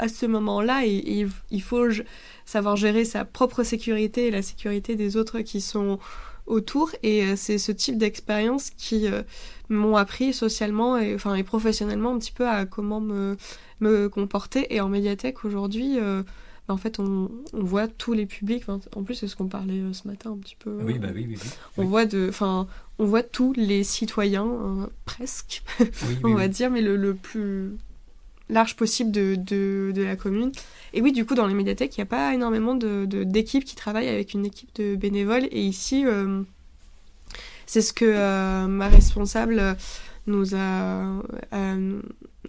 à 0.00 0.08
ce 0.08 0.26
moment-là 0.26 0.84
et, 0.84 1.28
il 1.52 1.62
faut 1.62 1.86
savoir 2.44 2.74
gérer 2.74 3.04
sa 3.04 3.24
propre 3.24 3.62
sécurité 3.62 4.26
et 4.26 4.30
la 4.32 4.42
sécurité 4.42 4.96
des 4.96 5.16
autres 5.16 5.38
qui 5.38 5.60
sont 5.60 6.00
autour 6.46 6.90
et 7.04 7.36
c'est 7.36 7.58
ce 7.58 7.70
type 7.70 7.98
d'expérience 7.98 8.70
qui 8.70 9.06
m'ont 9.68 9.96
appris 9.96 10.32
socialement 10.32 10.98
et 10.98 11.16
et 11.36 11.42
professionnellement 11.44 12.14
un 12.14 12.18
petit 12.18 12.32
peu 12.32 12.48
à 12.48 12.64
comment 12.64 13.00
me 13.00 13.36
me 13.80 14.08
comporter 14.08 14.74
et 14.74 14.80
en 14.80 14.88
médiathèque 14.88 15.44
aujourd'hui 15.44 15.98
en 16.68 16.76
fait 16.76 16.98
on, 16.98 17.30
on 17.52 17.62
voit 17.62 17.88
tous 17.88 18.12
les 18.12 18.26
publics 18.26 18.64
en 18.68 19.02
plus 19.02 19.14
c'est 19.14 19.28
ce 19.28 19.36
qu'on 19.36 19.48
parlait 19.48 19.80
euh, 19.80 19.92
ce 19.92 20.06
matin 20.08 20.32
un 20.32 20.36
petit 20.38 20.56
peu 20.58 20.78
Oui, 20.82 20.98
bah 20.98 21.08
oui, 21.14 21.26
oui. 21.28 21.36
oui. 21.42 21.50
on 21.76 21.82
Oui. 21.82 21.88
voit 21.88 22.06
de 22.06 22.26
enfin 22.28 22.66
on 22.98 23.04
voit 23.06 23.22
tous 23.22 23.52
les 23.54 23.84
citoyens 23.84 24.46
euh, 24.46 24.86
presque 25.04 25.62
Oui, 25.80 26.18
on 26.24 26.34
va 26.34 26.48
dire, 26.48 26.70
mais 26.70 26.82
le, 26.82 26.96
le 26.96 27.14
plus 27.14 27.70
large 28.48 28.74
possible 28.76 29.10
de, 29.12 29.36
de, 29.36 29.92
de 29.94 30.02
la 30.02 30.16
commune. 30.16 30.50
Et 30.94 31.02
oui, 31.02 31.12
du 31.12 31.24
coup, 31.26 31.34
dans 31.34 31.46
les 31.46 31.54
médiathèques, 31.54 31.96
il 31.96 32.00
n'y 32.00 32.04
a 32.04 32.06
pas 32.06 32.32
énormément 32.34 32.74
d'équipes 32.74 33.64
qui 33.64 33.76
travaillent 33.76 34.08
avec 34.08 34.32
une 34.34 34.46
équipe 34.46 34.74
de 34.76 34.96
bénévoles. 34.96 35.44
Et 35.52 35.60
ici, 35.62 36.04
euh, 36.06 36.42
c'est 37.66 37.82
ce 37.82 37.92
que 37.92 38.04
euh, 38.06 38.66
ma 38.66 38.88
responsable 38.88 39.76
nous 40.26 40.54
a 40.54 41.22
euh, 41.52 42.00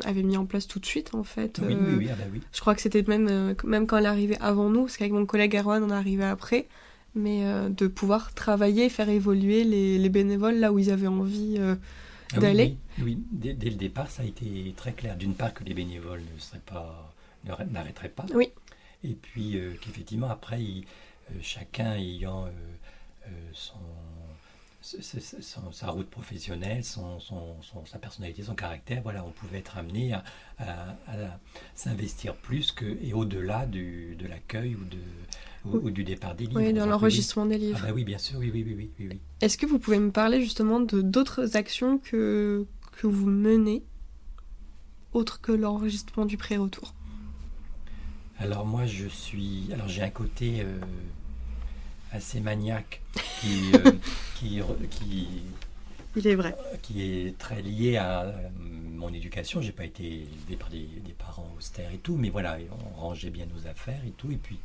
avait 0.05 0.23
mis 0.23 0.37
en 0.37 0.45
place 0.45 0.67
tout 0.67 0.79
de 0.79 0.85
suite, 0.85 1.13
en 1.13 1.23
fait. 1.23 1.59
Oui, 1.65 1.73
Euh, 1.73 1.77
oui, 1.89 1.95
oui, 1.99 2.07
ah 2.11 2.15
bah 2.17 2.23
oui. 2.31 2.41
Je 2.51 2.59
crois 2.61 2.75
que 2.75 2.81
c'était 2.81 3.03
même, 3.03 3.27
euh, 3.29 3.53
même 3.63 3.87
quand 3.87 3.97
elle 3.97 4.05
arrivée 4.05 4.37
avant 4.39 4.69
nous, 4.69 4.81
parce 4.83 4.97
qu'avec 4.97 5.13
mon 5.13 5.25
collègue 5.25 5.55
Erwan, 5.55 5.83
on 5.83 5.89
arrivé 5.89 6.23
après. 6.23 6.67
Mais 7.15 7.43
euh, 7.45 7.69
de 7.69 7.87
pouvoir 7.87 8.33
travailler, 8.35 8.87
faire 8.89 9.09
évoluer 9.09 9.63
les, 9.63 9.97
les 9.97 10.09
bénévoles 10.09 10.55
là 10.59 10.71
où 10.71 10.77
ils 10.79 10.91
avaient 10.91 11.07
envie 11.07 11.57
Ah 11.59 12.39
d'aller. 12.39 12.77
Oui. 13.01 13.17
Dès, 13.31 13.53
dès 13.53 13.69
le 13.71 13.75
départ, 13.77 14.11
ça 14.11 14.21
a 14.21 14.25
été 14.25 14.73
très 14.77 14.93
clair. 14.93 15.17
D'une 15.17 15.33
part, 15.33 15.53
que 15.55 15.63
les 15.63 15.73
bénévoles 15.73 16.21
ne 16.21 16.39
seraient 16.39 16.61
pas, 16.65 17.11
n'arrêteraient 17.71 18.09
pas. 18.09 18.25
Oui. 18.35 18.49
Et 19.03 19.13
puis 19.15 19.57
euh, 19.57 19.73
qu'effectivement, 19.81 20.29
après, 20.29 20.61
il- 20.61 20.85
euh, 21.31 21.39
chacun 21.41 21.93
ayant 21.95 22.45
euh, 22.45 23.29
son- 23.53 23.73
sa 24.81 25.87
route 25.91 26.09
professionnelle, 26.09 26.83
son, 26.83 27.19
son- 27.19 27.61
son- 27.61 27.85
sa 27.85 27.99
personnalité, 27.99 28.43
son 28.43 28.55
caractère, 28.55 29.01
voilà, 29.03 29.25
on 29.25 29.31
pouvait 29.31 29.59
être 29.59 29.77
amené 29.77 30.13
à, 30.13 30.23
à- 30.57 30.91
à 31.07 31.39
s'investir 31.75 32.35
plus 32.35 32.71
que, 32.71 32.97
et 33.01 33.13
au-delà 33.13 33.65
du, 33.65 34.15
de 34.15 34.25
l'accueil 34.27 34.75
ou, 34.75 34.83
de, 34.85 34.97
ou, 35.65 35.85
ou 35.87 35.91
du 35.91 36.03
départ 36.03 36.35
des 36.35 36.45
livres. 36.45 36.59
Oui, 36.61 36.73
dans 36.73 36.85
l'enregistrement 36.85 37.45
des 37.45 37.57
livres. 37.57 37.79
Ah 37.83 37.87
bah 37.87 37.93
oui, 37.93 38.03
bien 38.05 38.17
sûr, 38.17 38.39
oui, 38.39 38.51
oui, 38.53 38.63
oui, 38.65 38.73
oui, 38.77 38.89
oui, 38.99 39.07
oui. 39.11 39.19
Est-ce 39.41 39.57
que 39.57 39.65
vous 39.65 39.79
pouvez 39.79 39.99
me 39.99 40.11
parler 40.11 40.41
justement 40.41 40.79
de 40.79 41.01
d'autres 41.01 41.57
actions 41.57 41.97
que, 41.97 42.65
que 42.93 43.07
vous 43.07 43.29
menez, 43.29 43.83
autres 45.13 45.41
que 45.41 45.51
l'enregistrement 45.51 46.25
du 46.25 46.37
pré-retour? 46.37 46.93
Alors 48.37 48.65
moi, 48.65 48.85
je 48.85 49.07
suis. 49.07 49.69
Alors 49.73 49.89
j'ai 49.89 50.01
un 50.01 50.09
côté 50.09 50.61
euh, 50.61 50.79
assez 52.11 52.39
maniaque 52.39 53.01
qui, 53.41 53.71
euh, 53.75 53.91
qui, 54.35 54.61
qui, 54.89 55.27
Il 56.15 56.27
est 56.27 56.35
vrai. 56.35 56.55
qui 56.81 57.01
est 57.03 57.37
très 57.37 57.61
lié 57.61 57.97
à 57.97 58.21
euh, 58.23 58.49
mon 58.55 59.13
éducation. 59.13 59.61
J'ai 59.61 59.71
pas 59.71 59.85
été 59.85 60.03
élevé 60.05 60.55
par 60.57 60.69
des, 60.69 60.85
des 61.05 61.13
parents 61.13 61.51
austères 61.57 61.91
et 61.93 61.97
tout, 61.97 62.15
mais 62.15 62.29
voilà, 62.29 62.57
on 62.95 62.99
rangeait 62.99 63.29
bien 63.29 63.45
nos 63.45 63.67
affaires 63.67 64.01
et 64.05 64.11
tout. 64.11 64.31
Et 64.31 64.37
puis 64.37 64.59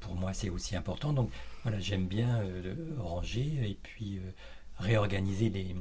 pour 0.00 0.14
moi, 0.14 0.32
c'est 0.32 0.50
aussi 0.50 0.76
important. 0.76 1.12
Donc 1.12 1.30
voilà, 1.62 1.78
j'aime 1.78 2.06
bien 2.06 2.40
euh, 2.40 2.74
ranger 2.98 3.60
et 3.62 3.78
puis 3.82 4.18
euh, 4.18 4.30
réorganiser 4.78 5.50
les 5.50 5.74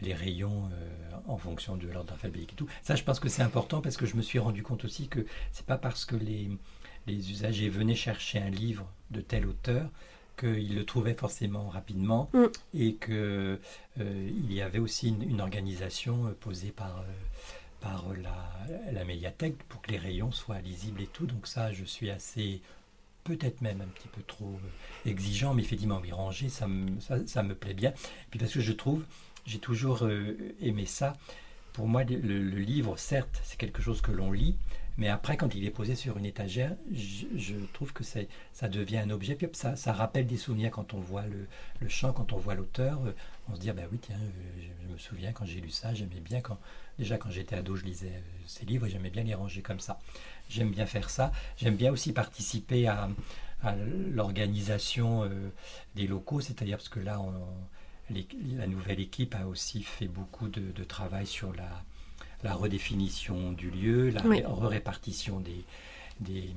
les 0.00 0.14
rayons 0.14 0.68
euh, 0.72 1.16
en 1.28 1.36
fonction 1.36 1.76
de 1.76 1.86
l'ordre 1.86 2.12
alphabétique 2.12 2.54
et 2.54 2.56
tout. 2.56 2.66
Ça, 2.82 2.96
je 2.96 3.04
pense 3.04 3.20
que 3.20 3.28
c'est 3.28 3.42
important 3.42 3.80
parce 3.80 3.96
que 3.96 4.04
je 4.04 4.16
me 4.16 4.22
suis 4.22 4.40
rendu 4.40 4.64
compte 4.64 4.84
aussi 4.84 5.06
que 5.06 5.24
c'est 5.52 5.64
pas 5.64 5.78
parce 5.78 6.04
que 6.04 6.16
les, 6.16 6.50
les 7.06 7.30
usagers 7.30 7.68
venaient 7.68 7.94
chercher 7.94 8.40
un 8.40 8.50
livre 8.50 8.92
de 9.12 9.20
tel 9.20 9.46
auteur 9.46 9.88
qu'ils 10.42 10.74
le 10.74 10.84
trouvaient 10.84 11.14
forcément 11.14 11.68
rapidement 11.68 12.28
Mm. 12.32 12.44
et 12.74 12.94
que 12.94 13.58
euh, 14.00 14.30
il 14.34 14.52
y 14.52 14.60
avait 14.60 14.78
aussi 14.80 15.08
une, 15.08 15.22
une 15.22 15.40
organisation 15.40 16.26
euh, 16.26 16.32
posée 16.38 16.70
par 16.72 16.98
euh, 17.00 17.04
par 17.80 18.04
la, 18.22 18.92
la 18.92 19.04
médiathèque 19.04 19.56
pour 19.68 19.82
que 19.82 19.90
les 19.90 19.98
rayons 19.98 20.30
soient 20.32 20.60
lisibles 20.60 21.02
et 21.02 21.06
tout. 21.08 21.26
Donc 21.26 21.46
ça, 21.48 21.72
je 21.72 21.84
suis 21.84 22.10
assez 22.10 22.60
peut-être 23.24 23.60
même 23.60 23.80
un 23.80 23.86
petit 23.88 24.08
peu 24.08 24.22
trop 24.22 24.58
exigeant, 25.04 25.52
mais 25.54 25.62
effectivement, 25.62 25.98
oui, 26.02 26.12
ranger, 26.12 26.48
ça 26.48 26.68
me, 26.68 27.00
ça, 27.00 27.16
ça 27.26 27.42
me 27.42 27.54
plaît 27.54 27.74
bien. 27.74 27.92
Puis 28.30 28.38
parce 28.38 28.52
que 28.52 28.60
je 28.60 28.72
trouve, 28.72 29.04
j'ai 29.46 29.58
toujours 29.58 30.08
aimé 30.60 30.86
ça. 30.86 31.16
Pour 31.72 31.88
moi, 31.88 32.04
le, 32.04 32.18
livre, 32.58 32.98
certes, 32.98 33.40
c'est 33.44 33.56
quelque 33.56 33.80
chose 33.80 34.02
que 34.02 34.12
l'on 34.12 34.30
lit, 34.30 34.56
mais 34.98 35.08
après, 35.08 35.38
quand 35.38 35.54
il 35.54 35.64
est 35.64 35.70
posé 35.70 35.94
sur 35.94 36.18
une 36.18 36.26
étagère, 36.26 36.72
je, 36.92 37.54
trouve 37.72 37.94
que 37.94 38.04
ça 38.04 38.68
devient 38.68 38.98
un 38.98 39.10
objet. 39.10 39.34
Puis 39.36 39.48
ça, 39.54 39.74
ça 39.74 39.92
rappelle 39.92 40.26
des 40.26 40.36
souvenirs 40.36 40.70
quand 40.70 40.92
on 40.92 41.00
voit 41.00 41.26
le, 41.26 41.46
le 41.80 41.88
chant, 41.88 42.12
quand 42.12 42.32
on 42.32 42.36
voit 42.36 42.54
l'auteur. 42.54 43.00
euh, 43.06 43.12
on 43.48 43.54
se 43.54 43.60
dit, 43.60 43.70
ah 43.70 43.72
ben 43.72 43.86
oui, 43.90 43.98
tiens, 43.98 44.16
euh, 44.16 44.62
je, 44.86 44.92
me 44.92 44.98
souviens 44.98 45.32
quand 45.32 45.46
j'ai 45.46 45.60
lu 45.60 45.70
ça, 45.70 45.94
j'aimais 45.94 46.20
bien 46.20 46.42
quand, 46.42 46.58
déjà 46.98 47.16
quand 47.16 47.30
j'étais 47.30 47.56
ado, 47.56 47.74
je 47.74 47.84
lisais 47.84 48.08
euh, 48.08 48.20
ces 48.46 48.66
livres 48.66 48.86
et 48.86 48.90
j'aimais 48.90 49.10
bien 49.10 49.22
les 49.22 49.34
ranger 49.34 49.62
comme 49.62 49.80
ça. 49.80 49.98
J'aime 50.50 50.70
bien 50.70 50.84
faire 50.84 51.08
ça. 51.08 51.32
J'aime 51.56 51.76
bien 51.76 51.90
aussi 51.90 52.12
participer 52.12 52.86
à, 52.86 53.08
à 53.62 53.74
l'organisation 53.74 55.30
des 55.94 56.06
locaux, 56.06 56.40
c'est-à-dire 56.42 56.76
parce 56.76 56.90
que 56.90 57.00
là, 57.00 57.18
on, 57.20 57.32
la 58.56 58.66
nouvelle 58.66 59.00
équipe 59.00 59.34
a 59.34 59.46
aussi 59.46 59.82
fait 59.82 60.08
beaucoup 60.08 60.48
de, 60.48 60.72
de 60.72 60.84
travail 60.84 61.26
sur 61.26 61.52
la, 61.54 61.82
la 62.42 62.54
redéfinition 62.54 63.52
du 63.52 63.70
lieu, 63.70 64.10
la 64.10 64.22
Oui. 64.26 64.42
répartition 64.46 65.40
des, 65.40 65.64
des, 66.20 66.50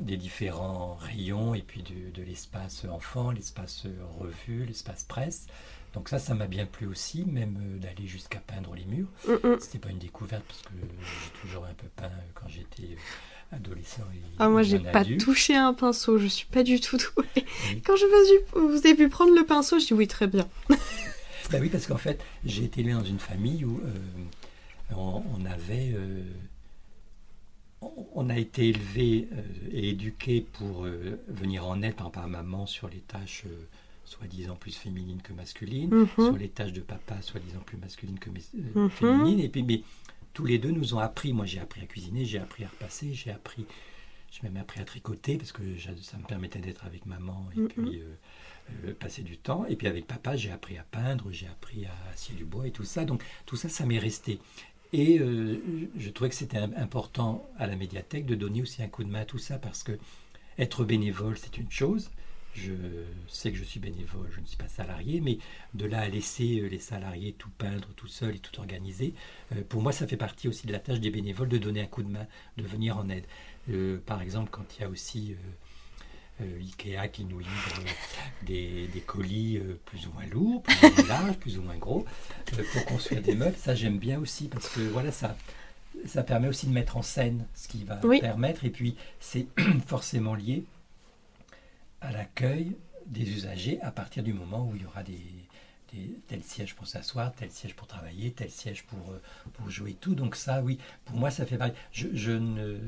des 0.00 0.16
différents 0.16 0.94
rayons 0.94 1.54
et 1.54 1.62
puis 1.62 1.82
de, 1.82 2.10
de 2.10 2.22
l'espace 2.22 2.84
enfant, 2.90 3.30
l'espace 3.30 3.86
revue, 4.18 4.64
l'espace 4.66 5.04
presse. 5.04 5.46
Donc 5.94 6.08
ça, 6.08 6.18
ça 6.18 6.34
m'a 6.34 6.48
bien 6.48 6.66
plu 6.66 6.86
aussi, 6.88 7.24
même 7.24 7.56
euh, 7.62 7.78
d'aller 7.78 8.08
jusqu'à 8.08 8.40
peindre 8.40 8.74
les 8.74 8.84
murs. 8.84 9.06
Mm, 9.28 9.46
mm. 9.48 9.60
C'était 9.60 9.78
pas 9.78 9.90
une 9.90 9.98
découverte 10.00 10.42
parce 10.48 10.62
que 10.62 10.72
j'ai 10.74 11.40
toujours 11.40 11.64
un 11.66 11.74
peu 11.74 11.86
peint 11.94 12.06
euh, 12.06 12.30
quand 12.34 12.48
j'étais 12.48 12.94
euh, 12.94 12.96
adolescent. 13.54 14.02
Et 14.14 14.20
Ah, 14.38 14.48
moi, 14.48 14.62
j'ai 14.62 14.78
pas 14.78 15.00
adulte. 15.00 15.20
touché 15.20 15.54
un 15.54 15.74
pinceau, 15.74 16.18
je 16.18 16.26
suis 16.26 16.46
pas 16.46 16.62
du 16.62 16.80
tout 16.80 16.96
douée. 16.96 17.24
Oui. 17.36 17.82
Quand 17.84 17.96
je 17.96 18.04
me 18.06 18.24
suis, 18.26 18.36
vous 18.54 18.78
avez 18.86 18.94
pu 18.94 19.08
prendre 19.08 19.34
le 19.34 19.44
pinceau, 19.44 19.78
je 19.78 19.86
dis 19.86 19.94
oui, 19.94 20.06
très 20.08 20.26
bien. 20.26 20.48
Bah 21.52 21.58
oui, 21.60 21.68
parce 21.68 21.86
qu'en 21.86 21.98
fait, 21.98 22.18
j'ai 22.46 22.64
été 22.64 22.80
élevé 22.80 22.94
dans 22.94 23.04
une 23.04 23.18
famille 23.18 23.66
où 23.66 23.78
euh, 23.84 23.92
on, 24.96 25.22
on 25.38 25.44
avait. 25.44 25.92
euh, 25.94 26.22
on- 28.14 28.30
a 28.30 28.38
été 28.38 28.68
élevé 28.70 29.28
euh, 29.32 29.42
et 29.70 29.90
éduqué 29.90 30.40
pour 30.54 30.86
venir 31.28 31.66
en 31.66 31.82
aide 31.82 31.94
par, 31.96 32.10
maman 32.28 32.64
sur 32.66 32.88
les 32.88 33.00
tâches 33.00 33.44
soi-disant 34.06 34.56
plus 34.56 34.74
féminines 34.74 35.20
que 35.22 35.32
masculines, 35.34 35.90
Mhm. 35.94 36.08
sur 36.16 36.36
les 36.36 36.48
tâches 36.48 36.72
de 36.72 36.80
papa 36.80 37.20
soi-disant 37.20 37.60
plus 37.66 37.76
masculines 37.76 38.18
que 38.18 38.30
Mhm. 38.74 38.88
féminines. 38.90 39.40
Et 39.40 39.48
puis, 39.50 39.62
mais 39.62 39.82
tous 40.34 40.44
les 40.44 40.58
deux 40.58 40.70
nous 40.70 40.94
ont 40.94 40.98
appris. 40.98 41.32
Moi, 41.32 41.46
j'ai 41.46 41.60
appris 41.60 41.80
à 41.80 41.86
cuisiner, 41.86 42.24
j'ai 42.26 42.38
appris 42.38 42.64
à 42.64 42.68
repasser, 42.68 43.14
j'ai 43.14 43.30
appris. 43.30 43.64
J'ai 44.30 44.40
même 44.42 44.56
appris 44.56 44.80
à 44.80 44.84
tricoter 44.84 45.38
parce 45.38 45.52
que 45.52 45.62
ça 46.02 46.16
me 46.18 46.24
permettait 46.26 46.58
d'être 46.58 46.84
avec 46.84 47.06
maman 47.06 47.46
et 47.56 47.60
puis 47.68 48.00
euh, 48.00 48.14
euh, 48.88 48.94
passer 48.94 49.22
du 49.22 49.38
temps. 49.38 49.64
Et 49.66 49.76
puis 49.76 49.86
avec 49.86 50.06
papa, 50.08 50.36
j'ai 50.36 50.50
appris 50.50 50.76
à 50.76 50.82
peindre, 50.82 51.30
j'ai 51.30 51.46
appris 51.46 51.86
à 51.86 52.16
scier 52.16 52.34
du 52.34 52.44
bois 52.44 52.66
et 52.66 52.72
tout 52.72 52.82
ça. 52.84 53.04
Donc 53.04 53.22
tout 53.46 53.54
ça, 53.56 53.68
ça 53.68 53.86
m'est 53.86 53.98
resté. 53.98 54.40
Et 54.92 55.18
euh, 55.20 55.60
je 55.96 56.10
trouvais 56.10 56.30
que 56.30 56.36
c'était 56.36 56.58
im- 56.58 56.72
important 56.76 57.48
à 57.58 57.68
la 57.68 57.76
médiathèque 57.76 58.26
de 58.26 58.34
donner 58.34 58.60
aussi 58.62 58.82
un 58.82 58.88
coup 58.88 59.04
de 59.04 59.08
main 59.08 59.20
à 59.20 59.24
tout 59.24 59.38
ça 59.38 59.58
parce 59.58 59.84
que 59.84 59.92
être 60.58 60.84
bénévole, 60.84 61.36
c'est 61.38 61.56
une 61.56 61.70
chose. 61.70 62.10
Je 62.54 62.72
sais 63.28 63.50
que 63.50 63.58
je 63.58 63.64
suis 63.64 63.80
bénévole, 63.80 64.28
je 64.34 64.40
ne 64.40 64.46
suis 64.46 64.56
pas 64.56 64.68
salarié, 64.68 65.20
mais 65.20 65.38
de 65.74 65.86
là 65.86 66.00
à 66.00 66.08
laisser 66.08 66.60
euh, 66.60 66.68
les 66.68 66.78
salariés 66.78 67.32
tout 67.36 67.50
peindre 67.58 67.88
tout 67.96 68.06
seul 68.06 68.36
et 68.36 68.38
tout 68.38 68.58
organiser, 68.60 69.12
euh, 69.52 69.62
pour 69.68 69.82
moi, 69.82 69.90
ça 69.92 70.06
fait 70.06 70.16
partie 70.16 70.46
aussi 70.48 70.66
de 70.66 70.72
la 70.72 70.78
tâche 70.78 71.00
des 71.00 71.10
bénévoles 71.10 71.48
de 71.48 71.58
donner 71.58 71.80
un 71.82 71.86
coup 71.86 72.02
de 72.04 72.10
main, 72.10 72.26
de 72.56 72.62
venir 72.62 72.96
en 72.96 73.08
aide. 73.08 73.24
Euh, 73.70 73.98
par 74.06 74.22
exemple, 74.22 74.50
quand 74.52 74.64
il 74.76 74.82
y 74.82 74.84
a 74.84 74.88
aussi 74.88 75.34
euh, 76.40 76.44
euh, 76.44 76.60
Ikea 76.60 77.08
qui 77.08 77.24
nous 77.24 77.38
livre 77.40 77.82
des, 78.46 78.86
des 78.88 79.00
colis 79.00 79.58
plus 79.86 80.06
ou 80.06 80.12
moins 80.12 80.26
lourds, 80.26 80.62
plus 80.62 80.76
ou 80.88 80.94
moins 80.94 81.06
larges, 81.08 81.36
plus 81.38 81.58
ou 81.58 81.62
moins 81.62 81.76
gros, 81.76 82.04
pour 82.72 82.84
construire 82.84 83.22
des 83.22 83.34
meubles, 83.34 83.56
ça 83.56 83.74
j'aime 83.74 83.98
bien 83.98 84.20
aussi 84.20 84.48
parce 84.48 84.68
que 84.68 84.80
voilà, 84.80 85.10
ça, 85.12 85.36
ça 86.06 86.22
permet 86.22 86.48
aussi 86.48 86.66
de 86.66 86.72
mettre 86.72 86.96
en 86.96 87.02
scène 87.02 87.46
ce 87.54 87.66
qui 87.68 87.84
va 87.84 88.00
Oui. 88.04 88.20
permettre, 88.20 88.64
et 88.64 88.70
puis 88.70 88.96
c'est 89.18 89.46
forcément 89.86 90.34
lié 90.34 90.64
à 92.04 92.12
l'accueil 92.12 92.76
des 93.06 93.28
usagers 93.30 93.80
à 93.82 93.90
partir 93.90 94.22
du 94.22 94.32
moment 94.32 94.66
où 94.66 94.76
il 94.76 94.82
y 94.82 94.86
aura 94.86 95.02
des, 95.02 95.20
des 95.92 96.18
tel 96.28 96.42
siège 96.42 96.74
pour 96.74 96.86
s'asseoir, 96.86 97.32
tel 97.34 97.50
siège 97.50 97.74
pour 97.74 97.86
travailler, 97.86 98.32
tel 98.32 98.50
siège 98.50 98.84
pour, 98.84 99.10
euh, 99.12 99.20
pour 99.54 99.70
jouer 99.70 99.94
tout. 100.00 100.14
Donc 100.14 100.36
ça, 100.36 100.62
oui, 100.62 100.78
pour 101.04 101.16
moi, 101.16 101.30
ça 101.30 101.46
fait 101.46 101.58
pareil. 101.58 101.74
Je, 101.92 102.08
je 102.14 102.32
ne, 102.32 102.78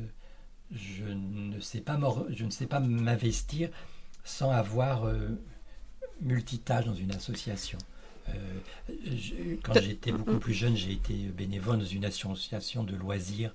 je 0.73 1.05
ne 1.05 1.61
sais 1.61 1.81
pas 1.81 1.99
je 2.31 2.45
ne 2.45 2.51
sais 2.51 2.67
pas 2.67 2.81
m'investir 2.81 3.71
sans 4.25 4.51
avoir 4.51 5.05
euh, 5.07 5.29
multitâche 6.21 6.85
dans 6.87 6.95
une 6.95 7.13
association. 7.13 7.79
Euh, 8.29 8.33
je- 8.89 9.55
quand 9.63 9.75
j'étais 9.81 10.13
beaucoup 10.13 10.39
plus 10.39 10.55
jeune, 10.55 10.77
j'ai 10.77 10.93
été 10.93 11.15
bénévole 11.15 11.79
dans 11.79 11.85
une 11.85 12.05
association 12.05 12.83
de 12.85 12.97
loisirs 12.97 13.55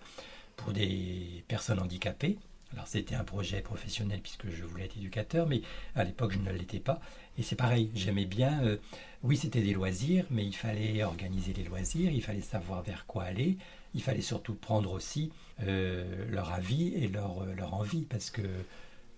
pour 0.56 0.72
des 0.74 1.44
personnes 1.48 1.80
handicapées. 1.80 2.38
Alors 2.74 2.88
c'était 2.88 3.16
un 3.16 3.24
projet 3.24 3.62
professionnel 3.62 4.20
puisque 4.22 4.50
je 4.50 4.63
voulais 4.63 4.86
être 4.86 4.98
éducateur, 4.98 5.48
mais 5.48 5.62
à 5.96 6.04
l'époque 6.04 6.32
je 6.34 6.40
ne 6.40 6.51
l'étais 6.58 6.80
pas. 6.80 7.01
Et 7.38 7.44
c'est 7.44 7.56
pareil, 7.56 7.90
j'aimais 7.96 8.25
bien, 8.25 8.62
euh, 8.63 8.78
oui 9.24 9.36
c'était 9.38 9.62
des 9.62 9.74
loisirs, 9.74 10.25
mais 10.32 10.46
il 10.46 10.56
fallait 10.56 11.04
organiser 11.04 11.54
les 11.54 11.63
loisirs, 11.63 12.12
il 12.12 12.22
fallait 12.24 12.42
savoir 12.42 12.82
vers 12.84 13.06
quoi 13.06 13.24
aller, 13.24 13.58
il 13.94 14.01
fallait 14.01 14.22
surtout 14.22 14.54
prendre 14.54 14.92
aussi 14.94 15.32
euh, 15.63 16.25
leur 16.30 16.51
avis 16.54 16.94
et 16.96 17.08
leur, 17.08 17.44
euh, 17.44 17.54
leur 17.56 17.74
envie, 17.74 18.01
parce 18.04 18.30
que 18.32 18.42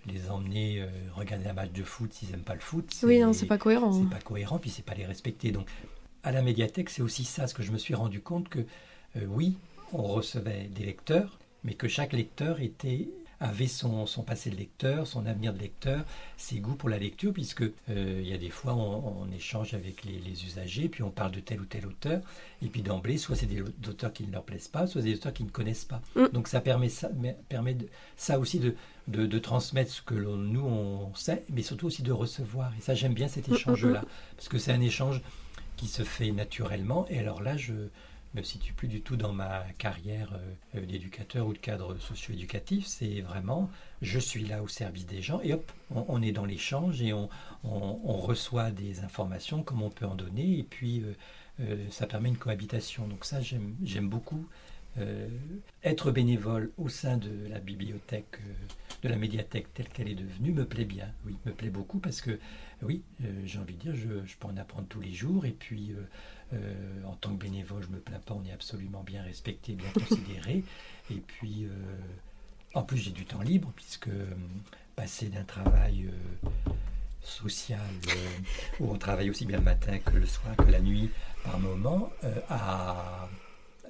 les 0.08 0.30
emmener 0.30 0.82
euh, 0.82 0.88
regarder 1.16 1.48
un 1.48 1.54
match 1.54 1.72
de 1.72 1.84
foot 1.84 2.12
s'ils 2.12 2.32
n'aiment 2.32 2.42
pas 2.44 2.56
le 2.56 2.60
foot, 2.60 2.92
Oui, 3.04 3.20
non, 3.20 3.32
c'est 3.34 3.46
pas 3.46 3.58
cohérent. 3.58 3.94
c'est 3.94 4.10
pas 4.10 4.22
cohérent, 4.22 4.60
puis 4.60 4.70
c'est 4.70 4.84
pas 4.84 4.96
les 4.96 5.06
respecter. 5.06 5.52
Donc, 5.52 5.68
à 6.24 6.32
la 6.32 6.42
médiathèque, 6.42 6.90
c'est 6.90 7.02
aussi 7.02 7.24
ça, 7.24 7.48
ce 7.48 7.54
que 7.54 7.64
je 7.64 7.72
me 7.72 7.78
suis 7.78 7.94
rendu 7.96 8.20
compte 8.20 8.50
que, 8.50 8.66
oui, 9.28 9.56
on 9.94 10.02
recevait 10.04 10.70
des 10.74 10.84
lecteurs, 10.86 11.40
mais 11.64 11.76
que 11.76 11.88
chaque 11.88 12.12
lecteur 12.14 12.60
était 12.60 13.08
avait 13.40 13.68
son, 13.68 14.06
son 14.06 14.24
passé 14.24 14.50
de 14.50 14.56
lecteur, 14.56 15.06
son 15.08 15.26
avenir 15.26 15.54
de 15.54 15.60
lecteur, 15.60 16.06
ses 16.38 16.60
goûts 16.60 16.76
pour 16.76 16.90
la 16.90 16.98
lecture, 16.98 17.34
puisque 17.34 17.64
euh, 17.64 18.20
il 18.22 18.28
y 18.28 18.34
a 18.34 18.38
des 18.38 18.50
fois 18.50 18.74
on, 18.74 19.22
on 19.24 19.32
échange 19.32 19.74
avec 19.74 20.04
les, 20.06 20.20
les 20.20 20.46
usagers, 20.46 20.88
puis 20.90 21.04
on 21.04 21.10
parle 21.12 21.32
de 21.32 21.40
tel 21.40 21.60
ou 21.62 21.66
tel 21.66 21.86
auteur, 21.86 22.22
et 22.62 22.68
puis 22.68 22.82
d'emblée, 22.82 23.18
soit 23.18 23.36
c'est 23.36 23.46
des 23.46 23.62
auteurs 23.62 24.14
qui 24.14 24.26
ne 24.26 24.32
leur 24.32 24.44
plaisent 24.44 24.68
pas, 24.70 24.88
soit 24.88 25.02
des 25.02 25.16
auteurs 25.16 25.34
qui 25.34 25.44
ne 25.44 25.50
connaissent 25.50 25.86
pas. 25.86 26.02
Mm. 26.16 26.28
Donc 26.34 26.48
ça 26.48 26.62
permet 26.62 26.90
ça, 26.90 27.10
permet 27.50 27.74
de- 27.74 27.88
ça 28.16 28.40
aussi 28.40 28.60
de, 28.60 28.76
de, 29.08 29.26
de 29.26 29.40
transmettre 29.40 29.92
ce 29.92 30.02
que 30.02 30.16
l'on- 30.16 30.38
nous 30.38 30.62
on 30.66 31.14
sait, 31.16 31.44
mais 31.50 31.64
surtout 31.64 31.88
aussi 31.88 32.04
de 32.04 32.12
recevoir. 32.12 32.72
Et 32.78 32.82
ça 32.82 32.94
j'aime 32.96 33.14
bien 33.14 33.28
cet 33.28 33.48
Mm, 33.48 33.52
mm, 33.52 33.56
échange-là, 33.56 34.04
parce 34.38 34.48
que 34.48 34.58
c'est 34.58 34.72
un 34.72 34.82
échange 34.82 35.22
qui 35.76 35.88
se 35.88 36.04
fait 36.04 36.32
naturellement. 36.32 37.06
Et 37.10 37.20
alors 37.20 37.42
là, 37.42 37.58
je 37.58 37.74
me 38.34 38.44
situe 38.44 38.74
plus 38.74 38.88
du 38.88 39.02
tout 39.02 39.16
dans 39.16 39.34
ma 39.34 39.64
carrière 39.78 40.34
euh, 40.76 40.86
d'éducateur 40.86 41.48
ou 41.48 41.54
de 41.54 41.58
cadre 41.58 41.98
socio-éducatif. 41.98 42.86
C'est 42.86 43.22
vraiment, 43.22 43.70
je 44.02 44.20
suis 44.20 44.46
là 44.46 44.64
au 44.64 44.68
service 44.68 45.06
des 45.06 45.22
gens 45.22 45.40
et 45.42 45.54
hop, 45.54 45.72
on, 45.92 46.22
est 46.22 46.32
dans 46.32 46.46
l'échange 46.46 47.02
et 47.02 47.14
on, 47.14 47.30
reçoit 47.64 48.72
des 48.72 49.02
informations 49.02 49.64
comme 49.64 49.82
on 49.82 49.90
peut 49.90 50.06
en 50.06 50.16
donner. 50.16 50.60
Et 50.60 50.64
puis, 50.64 51.04
ça 51.90 52.08
permet 52.08 52.30
une 52.30 52.38
cohabitation. 52.38 53.08
Donc 53.08 53.26
ça, 53.26 53.40
j'aime 53.42 54.10
beaucoup 54.10 54.48
euh, 55.00 55.28
être 55.84 56.12
bénévole 56.12 56.72
au 56.78 56.88
sein 56.88 57.18
de 57.18 57.48
la 57.50 57.60
bibliothèque, 57.60 58.38
euh, 58.40 58.54
de 59.02 59.10
la 59.10 59.16
médiathèque 59.16 59.74
telle 59.74 59.90
qu'elle 59.90 60.08
est 60.08 60.16
devenue, 60.16 60.52
me 60.52 60.66
plaît 60.66 60.86
bien. 60.86 61.12
Oui, 61.26 61.36
me 61.48 61.52
plaît 61.52 61.72
beaucoup 61.72 61.98
parce 61.98 62.22
que, 62.22 62.38
oui, 62.84 63.02
euh, 63.24 63.42
j'ai 63.44 63.58
envie 63.58 63.74
de 63.74 63.80
dire, 63.80 63.96
je, 63.96 64.36
peux 64.38 64.48
en 64.48 64.56
apprendre 64.56 64.88
tous 64.88 65.02
les 65.02 65.12
jours. 65.12 65.48
Et 65.48 65.52
puis, 65.52 65.96
en 67.06 67.16
tant 67.16 67.32
que 67.32 67.42
bénévole, 67.42 67.84
je 67.84 67.90
me 67.90 68.00
plains 68.00 68.20
pas, 68.20 68.34
on 68.34 68.46
est 68.46 68.52
absolument 68.52 69.04
bien 69.04 69.24
respecté, 69.24 69.74
bien 69.74 69.90
considéré. 69.94 70.64
Et 71.12 71.22
puis, 71.28 71.68
en 72.74 72.84
plus, 72.84 72.98
j'ai 72.98 73.12
du 73.12 73.26
temps 73.26 73.42
libre 73.42 73.72
puisque 73.76 74.10
passer 74.96 75.28
d'un 75.28 75.44
travail 75.44 76.10
social 77.22 77.80
où 78.80 78.92
on 78.92 78.98
travaille 78.98 79.30
aussi 79.30 79.46
bien 79.46 79.58
le 79.58 79.64
matin 79.64 79.98
que 80.00 80.18
le 80.18 80.26
soir 80.26 80.56
que 80.58 80.70
la 80.70 80.82
nuit 80.82 81.10
par 81.44 81.60
moment 81.60 82.12
à 82.50 83.28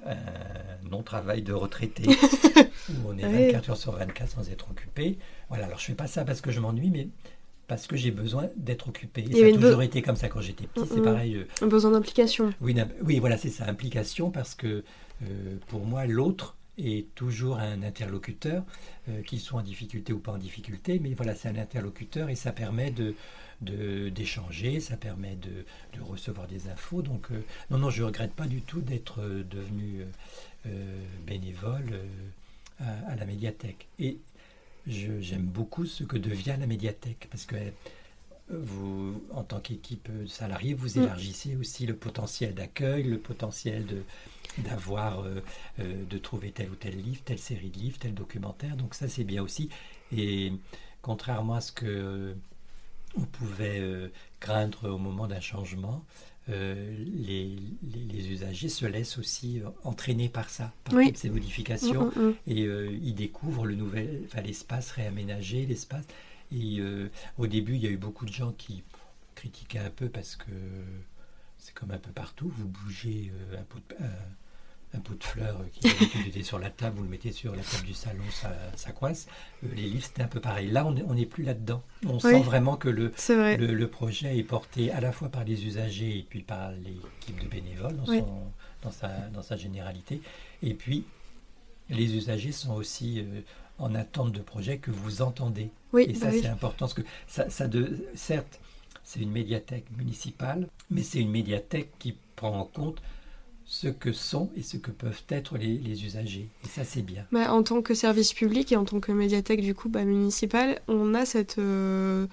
un 0.06 0.88
non-travail 0.90 1.42
de 1.42 1.52
retraité 1.52 2.04
où 2.90 3.08
on 3.08 3.16
est 3.16 3.26
24 3.26 3.70
heures 3.70 3.76
sur 3.76 3.92
24 3.92 4.30
sans 4.30 4.50
être 4.50 4.70
occupé. 4.70 5.18
Voilà, 5.48 5.66
alors 5.66 5.78
je 5.78 5.86
fais 5.86 5.94
pas 5.94 6.06
ça 6.06 6.24
parce 6.24 6.40
que 6.40 6.50
je 6.50 6.60
m'ennuie, 6.60 6.90
mais 6.90 7.08
parce 7.66 7.86
que 7.86 7.96
j'ai 7.96 8.10
besoin 8.10 8.48
d'être 8.56 8.88
occupé. 8.88 9.24
Ça 9.32 9.46
a 9.46 9.52
toujours 9.52 9.82
été 9.82 10.02
comme 10.02 10.16
ça 10.16 10.28
quand 10.28 10.40
j'étais 10.40 10.66
petit, 10.66 10.88
c'est 10.92 11.02
pareil. 11.02 11.36
Euh, 11.36 11.48
un 11.62 11.66
besoin 11.66 11.90
d'implication. 11.90 12.52
Oui, 12.60 12.76
oui, 13.02 13.18
voilà, 13.18 13.38
c'est 13.38 13.50
ça, 13.50 13.66
implication, 13.66 14.30
parce 14.30 14.54
que 14.54 14.84
euh, 15.22 15.56
pour 15.68 15.84
moi, 15.84 16.06
l'autre 16.06 16.56
est 16.76 17.14
toujours 17.14 17.58
un 17.58 17.82
interlocuteur, 17.82 18.64
euh, 19.08 19.22
qu'il 19.22 19.40
soit 19.40 19.60
en 19.60 19.62
difficulté 19.62 20.12
ou 20.12 20.18
pas 20.18 20.32
en 20.32 20.38
difficulté, 20.38 20.98
mais 20.98 21.14
voilà, 21.14 21.34
c'est 21.34 21.48
un 21.48 21.56
interlocuteur 21.56 22.30
et 22.30 22.34
ça 22.34 22.52
permet 22.52 22.90
de, 22.90 23.14
d'échanger, 24.10 24.80
ça 24.80 24.96
permet 24.96 25.36
de, 25.36 25.64
recevoir 26.02 26.48
des 26.48 26.68
infos. 26.68 27.02
Donc, 27.02 27.28
euh, 27.30 27.44
non, 27.70 27.78
non, 27.78 27.90
je 27.90 28.02
ne 28.02 28.06
regrette 28.06 28.32
pas 28.32 28.46
du 28.46 28.60
tout 28.60 28.80
d'être 28.80 29.22
devenu 29.22 30.04
bénévole 31.26 32.00
à, 32.80 33.14
la 33.16 33.26
médiathèque. 33.26 33.86
Et 33.98 34.18
j'aime 34.86 35.46
beaucoup 35.46 35.86
ce 35.86 36.04
que 36.04 36.16
devient 36.16 36.56
la 36.58 36.66
médiathèque, 36.66 37.28
parce 37.30 37.46
que 37.46 37.56
vous, 38.50 39.22
en 39.30 39.42
tant 39.42 39.60
qu'équipe 39.60 40.08
salariée, 40.28 40.74
vous 40.74 40.98
mm. 40.98 41.02
élargissez 41.02 41.56
aussi 41.56 41.86
le 41.86 41.96
potentiel 41.96 42.54
d'accueil, 42.54 43.04
le 43.04 43.18
potentiel 43.18 43.86
de 43.86 44.02
d'avoir, 44.58 45.24
de 45.78 46.18
trouver 46.18 46.52
tel 46.52 46.70
ou 46.70 46.76
tel 46.76 46.96
livre, 46.96 47.22
telle 47.24 47.40
série 47.40 47.70
de 47.70 47.78
livres, 47.78 47.98
tel 47.98 48.14
documentaire. 48.14 48.76
Donc 48.76 48.94
ça, 48.94 49.08
c'est 49.08 49.24
bien 49.24 49.42
aussi. 49.42 49.68
Et 50.16 50.52
contrairement 51.02 51.54
à 51.54 51.60
ce 51.60 51.72
que 51.72 52.36
on 53.16 53.22
pouvait 53.22 53.80
euh, 53.80 54.08
craindre 54.40 54.90
au 54.90 54.98
moment 54.98 55.26
d'un 55.26 55.40
changement, 55.40 56.04
euh, 56.50 56.94
les, 56.98 57.56
les, 57.82 58.30
usagers 58.30 58.68
se 58.68 58.84
laissent 58.84 59.16
aussi 59.16 59.60
euh, 59.60 59.70
entraîner 59.82 60.28
par 60.28 60.50
ça, 60.50 60.72
par 60.84 61.00
ces 61.14 61.30
modifications, 61.30 62.06
mm, 62.16 62.20
mm, 62.20 62.28
mm. 62.28 62.34
et 62.48 62.60
ils 63.02 63.14
découvrent 63.14 63.66
le 63.66 63.74
nouvel, 63.74 64.22
enfin, 64.26 64.42
l'espace 64.42 64.90
réaménagé, 64.90 65.66
l'espace. 65.66 66.04
Et 66.52 66.80
au 67.38 67.46
début, 67.46 67.74
il 67.74 67.82
y 67.82 67.86
a 67.86 67.90
eu 67.90 67.96
beaucoup 67.96 68.26
de 68.26 68.32
gens 68.32 68.52
qui 68.52 68.84
critiquaient 69.34 69.80
un 69.80 69.90
peu 69.90 70.08
parce 70.08 70.36
que 70.36 70.52
c'est 71.58 71.74
comme 71.74 71.90
un 71.90 71.98
peu 71.98 72.12
partout, 72.12 72.48
vous 72.48 72.68
bougez 72.68 73.32
un 73.58 73.64
peu 73.64 73.80
un 74.94 75.00
pot 75.00 75.14
de 75.14 75.24
fleurs 75.24 75.60
qui 75.72 75.88
était 76.28 76.42
sur 76.42 76.58
la 76.58 76.70
table, 76.70 76.96
vous 76.96 77.02
le 77.02 77.08
mettez 77.08 77.32
sur 77.32 77.54
la 77.54 77.62
table 77.62 77.84
du 77.84 77.94
salon, 77.94 78.22
ça, 78.30 78.52
ça 78.76 78.92
coince. 78.92 79.26
Euh, 79.64 79.68
les 79.74 79.82
livres, 79.82 80.04
c'était 80.04 80.22
un 80.22 80.28
peu 80.28 80.40
pareil. 80.40 80.70
Là, 80.70 80.86
on 80.86 81.14
n'est 81.14 81.26
plus 81.26 81.44
là-dedans. 81.44 81.82
On 82.06 82.18
sent 82.18 82.42
vraiment 82.42 82.76
que 82.76 82.88
le, 82.88 83.12
le, 83.56 83.88
projet 83.88 84.38
est 84.38 84.42
porté 84.44 84.90
à 84.90 85.00
la 85.00 85.12
fois 85.12 85.28
par 85.28 85.44
les 85.44 85.66
usagers 85.66 86.18
et 86.18 86.26
puis 86.28 86.42
par 86.42 86.72
l'équipe 86.72 87.40
de 87.42 87.48
bénévoles 87.48 87.96
dans, 87.96 88.06
son, 88.06 88.26
dans, 88.82 88.90
sa, 88.90 89.08
dans 89.32 89.42
sa 89.42 89.56
généralité. 89.56 90.20
Et 90.62 90.74
puis, 90.74 91.04
les 91.90 92.14
usagers 92.16 92.52
sont 92.52 92.74
aussi 92.74 93.20
euh, 93.20 93.40
en 93.78 93.94
attente 93.94 94.32
de 94.32 94.40
projets 94.40 94.78
que 94.78 94.90
vous 94.90 95.22
entendez. 95.22 95.70
et 95.98 96.14
ça, 96.14 96.26
bah 96.26 96.32
c'est 96.40 96.46
important. 96.46 96.86
Parce 96.86 96.94
que 96.94 97.02
ça, 97.26 97.50
ça 97.50 97.68
de, 97.68 98.06
certes, 98.14 98.60
c'est 99.02 99.20
une 99.20 99.30
médiathèque 99.30 99.86
municipale, 99.96 100.68
mais 100.90 101.02
c'est 101.02 101.20
une 101.20 101.30
médiathèque 101.30 101.90
qui 101.98 102.16
prend 102.36 102.58
en 102.58 102.64
compte 102.64 103.02
ce 103.66 103.88
que 103.88 104.12
sont 104.12 104.50
et 104.56 104.62
ce 104.62 104.76
que 104.76 104.90
peuvent 104.90 105.22
être 105.28 105.56
les, 105.56 106.04
usagers. 106.04 106.48
Et 106.64 106.68
ça, 106.68 106.84
c'est 106.84 107.02
bien. 107.02 107.26
Bah, 107.32 107.52
en 107.52 107.62
tant 107.62 107.82
que 107.82 107.94
service 107.94 108.32
public 108.32 108.72
et 108.72 108.76
en 108.76 108.84
tant 108.84 109.00
que 109.00 109.12
médiathèque 109.12 109.60
du 109.60 109.74
coup 109.74 109.88
bah, 109.88 110.04
municipale, 110.04 110.80
on 110.88 111.14
a 111.14 111.24
cette, 111.24 111.58
euh, 111.58 112.26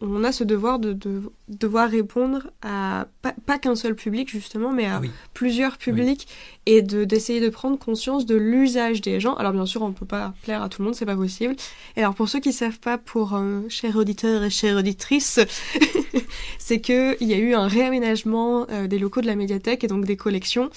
on, 0.00 0.24
a 0.24 0.32
ce 0.32 0.44
devoir 0.44 0.78
de, 0.78 0.96
devoir 1.48 1.90
répondre 1.90 2.50
à 2.62 3.06
pas, 3.46 3.58
qu'un 3.58 3.74
seul 3.74 3.94
public 3.94 4.28
justement, 4.30 4.72
mais 4.72 4.86
à 4.86 5.00
plusieurs 5.34 5.78
publics 5.78 6.28
et 6.66 6.82
de 6.82 7.04
d'essayer 7.04 7.40
de 7.40 7.48
prendre 7.48 7.78
conscience 7.78 8.26
de 8.26 8.36
l'usage 8.36 9.00
des 9.00 9.20
gens. 9.20 9.34
Alors 9.34 9.52
bien 9.52 9.66
sûr, 9.66 9.82
on 9.82 9.88
ne 9.88 9.94
peut 9.94 10.06
pas 10.06 10.34
plaire 10.42 10.62
à 10.62 10.68
tout 10.68 10.82
le 10.82 10.86
monde, 10.86 10.94
c'est 10.94 11.06
pas 11.06 11.16
possible. 11.16 11.56
Et 11.96 12.00
alors 12.00 12.14
pour 12.14 12.28
ceux 12.28 12.40
qui 12.40 12.52
savent 12.52 12.80
pas, 12.80 12.98
pour 12.98 13.34
un 13.34 13.64
cher 13.68 13.96
auditeur 13.96 14.42
et 14.44 14.50
chère 14.50 14.76
auditrice, 14.76 15.40
c'est 16.58 16.80
que 16.80 17.16
il 17.20 17.28
y 17.28 17.34
a 17.34 17.38
eu 17.38 17.54
un 17.54 17.66
réaménagement 17.66 18.66
euh, 18.70 18.86
des 18.86 18.98
locaux 18.98 19.20
de 19.20 19.26
la 19.26 19.36
médiathèque 19.36 19.84
et 19.84 19.88
donc 19.88 20.04
des 20.04 20.16
collections 20.16 20.70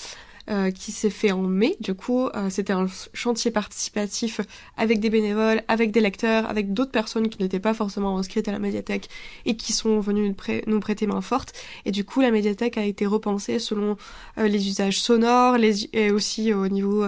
euh, 0.48 0.70
qui 0.70 0.92
s'est 0.92 1.10
fait 1.10 1.32
en 1.32 1.42
mai. 1.42 1.76
Du 1.80 1.96
coup, 1.96 2.28
euh, 2.28 2.52
c'était 2.52 2.72
un 2.72 2.86
chantier 3.16 3.50
participatif 3.50 4.42
avec 4.78 5.00
des 5.00 5.10
bénévoles, 5.10 5.64
avec 5.68 5.90
des 5.90 6.02
lecteurs, 6.02 6.48
avec 6.48 6.72
d'autres 6.72 6.92
personnes 6.92 7.30
qui 7.30 7.42
n'étaient 7.42 7.60
pas 7.60 7.74
forcément 7.74 8.16
inscrites 8.20 8.48
à 8.48 8.52
la 8.52 8.60
médiathèque 8.60 9.10
et 9.48 9.58
qui 9.58 9.74
sont 9.74 10.00
venues 10.00 10.36
nous, 10.68 10.80
prêter 10.80 11.08
main 11.08 11.22
forte. 11.22 11.54
Et 11.86 11.92
du 11.92 12.06
coup, 12.06 12.22
la 12.22 12.30
médiathèque 12.30 12.78
a 12.78 12.84
été 12.84 13.08
repensée 13.08 13.58
selon 13.58 13.98
euh, 14.38 14.48
les 14.48 14.68
usages 14.68 15.02
sonores 15.02 15.58
les, 15.58 15.90
et 15.94 16.12
aussi 16.12 16.54
au 16.54 16.68
niveau 16.68 17.08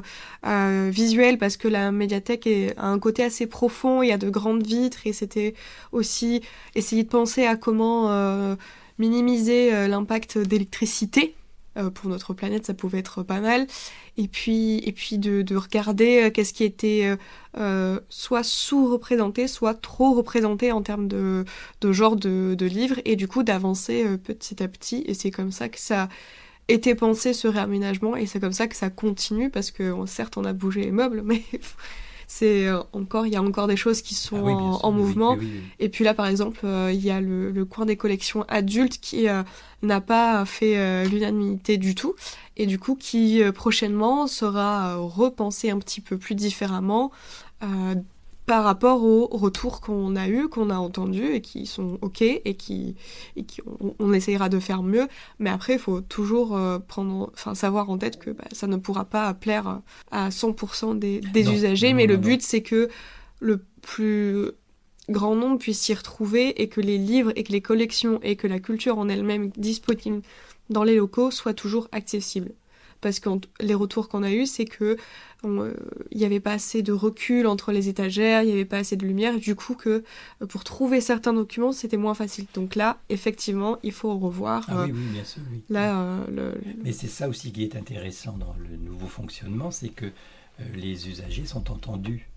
visuel 0.89 1.37
parce 1.37 1.57
que 1.57 1.67
la 1.67 1.91
médiathèque 1.91 2.49
a 2.77 2.87
un 2.87 2.97
côté 2.97 3.23
assez 3.23 3.45
profond, 3.45 4.01
il 4.01 4.09
y 4.09 4.11
a 4.11 4.17
de 4.17 4.31
grandes 4.31 4.65
vitres 4.65 5.05
et 5.05 5.13
c'était 5.13 5.53
aussi 5.91 6.41
essayer 6.73 7.03
de 7.03 7.09
penser 7.09 7.45
à 7.45 7.55
comment 7.55 8.09
minimiser 8.97 9.87
l'impact 9.87 10.39
d'électricité 10.39 11.35
euh, 11.77 11.89
pour 11.89 12.09
notre 12.09 12.33
planète, 12.33 12.65
ça 12.65 12.73
pouvait 12.73 12.99
être 12.99 13.23
pas 13.23 13.39
mal. 13.39 13.67
Et 14.17 14.27
puis, 14.27 14.79
et 14.79 14.91
puis 14.91 15.17
de, 15.17 15.41
de 15.41 15.55
regarder 15.55 16.23
euh, 16.23 16.29
qu'est-ce 16.31 16.53
qui 16.53 16.63
était 16.63 17.15
euh, 17.57 17.99
soit 18.09 18.43
sous-représenté, 18.43 19.47
soit 19.47 19.75
trop 19.75 20.13
représenté 20.13 20.71
en 20.71 20.81
termes 20.81 21.07
de, 21.07 21.45
genre 21.83 22.15
de, 22.15 22.55
de 22.57 22.65
livres, 22.65 22.99
et 23.05 23.15
du 23.15 23.27
coup 23.27 23.43
d'avancer 23.43 24.17
petit 24.17 24.61
à 24.63 24.67
petit. 24.67 25.03
Et 25.07 25.13
c'est 25.13 25.31
comme 25.31 25.51
ça 25.51 25.69
que 25.69 25.79
ça 25.79 26.09
était 26.67 26.95
pensé 26.95 27.33
ce 27.33 27.47
réaménagement, 27.47 28.15
et 28.15 28.25
c'est 28.25 28.39
comme 28.39 28.53
ça 28.53 28.67
que 28.67 28.75
ça 28.75 28.89
continue, 28.89 29.49
parce 29.49 29.71
que 29.71 29.93
certes 30.05 30.37
on 30.37 30.45
a 30.45 30.53
bougé 30.53 30.81
les 30.81 30.91
meubles, 30.91 31.21
mais 31.25 31.43
c'est 32.27 32.67
encore 32.91 33.25
il 33.25 33.33
y 33.33 33.37
a 33.37 33.41
encore 33.41 33.67
des 33.67 33.77
choses 33.77 34.01
qui 34.01 34.13
sont 34.13 34.45
ah 34.47 34.85
en, 34.85 34.91
mouvement. 34.91 35.37
et 35.79 35.89
puis 35.89 36.03
là 36.03 36.13
par 36.13 36.27
exemple 36.27 36.59
il 36.65 37.03
y 37.03 37.09
a 37.09 37.21
le, 37.21 37.51
le, 37.51 37.65
coin 37.65 37.85
des 37.85 37.95
collections 37.95 38.43
adultes 38.49 38.99
qui 38.99 39.27
n'a 39.81 40.01
pas 40.01 40.45
fait 40.45 40.77
euh, 40.77 41.05
l'unanimité 41.05 41.77
du 41.77 41.95
tout 41.95 42.15
et 42.55 42.65
du 42.65 42.79
coup 42.79 42.95
qui 42.95 43.43
euh, 43.43 43.51
prochainement 43.51 44.27
sera 44.27 44.95
euh, 44.95 44.97
repensé 44.97 45.69
un 45.69 45.79
petit 45.79 46.01
peu 46.01 46.17
plus 46.17 46.35
différemment 46.35 47.11
par 48.47 48.63
rapport 48.63 49.03
aux 49.03 49.27
retours 49.27 49.81
qu'on 49.81 50.15
a 50.15 50.27
eu, 50.29 50.47
qu'on 50.47 50.69
a 50.69 50.77
entendus 50.77 51.33
et 51.33 51.41
qui 51.41 51.65
sont 51.65 51.99
ok 52.01 52.21
et 52.21 52.55
qui, 52.55 52.95
et 53.35 53.43
qui 53.43 53.61
on, 53.99 54.13
essayera 54.13 54.47
de 54.47 54.59
faire 54.59 54.83
mieux. 54.83 55.07
Mais 55.37 55.49
après, 55.49 55.73
il 55.73 55.79
faut 55.79 55.99
toujours 55.99 56.57
prendre, 56.87 57.29
enfin 57.33 57.55
savoir 57.55 57.89
en 57.89 57.97
tête 57.97 58.17
que 58.17 58.29
bah, 58.29 58.45
ça 58.53 58.67
ne 58.67 58.77
pourra 58.77 59.03
pas 59.03 59.33
plaire 59.33 59.81
à 60.11 60.29
100% 60.29 60.97
des, 60.97 61.19
des 61.19 61.51
usagers. 61.51 61.93
mais 61.93 62.07
le 62.07 62.15
but, 62.15 62.41
c'est 62.41 62.61
que 62.61 62.87
le 63.39 63.65
plus 63.81 64.51
grand 65.09 65.35
nombre 65.35 65.59
puisse 65.59 65.81
s'y 65.81 65.93
retrouver 65.93 66.61
et 66.61 66.69
que 66.69 66.79
les 66.81 66.97
livres 66.97 67.33
et 67.35 67.43
que 67.43 67.51
les 67.51 67.61
collections 67.61 68.19
et 68.23 68.37
que 68.37 68.47
la 68.47 68.59
culture 68.59 68.97
en 68.97 69.09
elle-même 69.09 69.49
disponible 69.57 70.21
dans 70.69 70.83
les 70.83 70.95
locaux 70.95 71.31
soient 71.31 71.53
toujours 71.53 71.87
accessibles. 71.91 72.53
Parce 73.01 73.19
que 73.19 73.29
les 73.59 73.73
retours 73.73 74.09
qu'on 74.09 74.23
a 74.23 74.31
eus, 74.31 74.45
c'est 74.45 74.65
que 74.65 74.97
euh, 75.45 75.73
il 76.11 76.17
n'y 76.17 76.25
avait 76.25 76.39
pas 76.39 76.53
assez 76.53 76.81
de 76.81 76.91
recul 76.91 77.45
entre 77.47 77.71
les 77.71 77.89
étagères, 77.89 78.41
il 78.41 78.47
n'y 78.47 78.53
avait 78.53 78.65
pas 78.65 78.77
assez 78.77 78.95
de 78.95 79.05
lumière, 79.05 79.37
du 79.37 79.55
coup 79.55 79.75
que 79.75 80.03
euh, 80.41 80.45
pour 80.47 80.63
trouver 80.63 80.99
certains 81.01 81.33
documents, 81.33 81.71
c'était 81.71 81.97
moins 81.97 82.13
facile. 82.13 82.45
Donc 82.53 82.75
là, 82.75 82.97
effectivement, 83.09 83.77
il 83.83 83.91
faut 83.91 84.17
revoir. 84.17 84.65
Ah 84.67 84.83
oui, 84.83 84.91
euh, 84.91 84.93
oui, 84.93 85.07
bien 85.13 85.23
sûr. 85.23 85.41
Oui. 85.51 85.61
Là, 85.69 86.25
Mais 86.83 86.91
c'est 86.91 87.07
ça 87.07 87.29
aussi 87.29 87.51
qui 87.51 87.63
est 87.63 87.75
intéressant 87.75 88.37
dans 88.37 88.55
le 88.59 88.77
nouveau 88.77 89.07
fonctionnement, 89.07 89.71
c'est 89.71 89.89
que 89.89 90.07
les 90.73 91.07
usagers 91.07 91.45
sont 91.45 91.71
entendus 91.71 92.27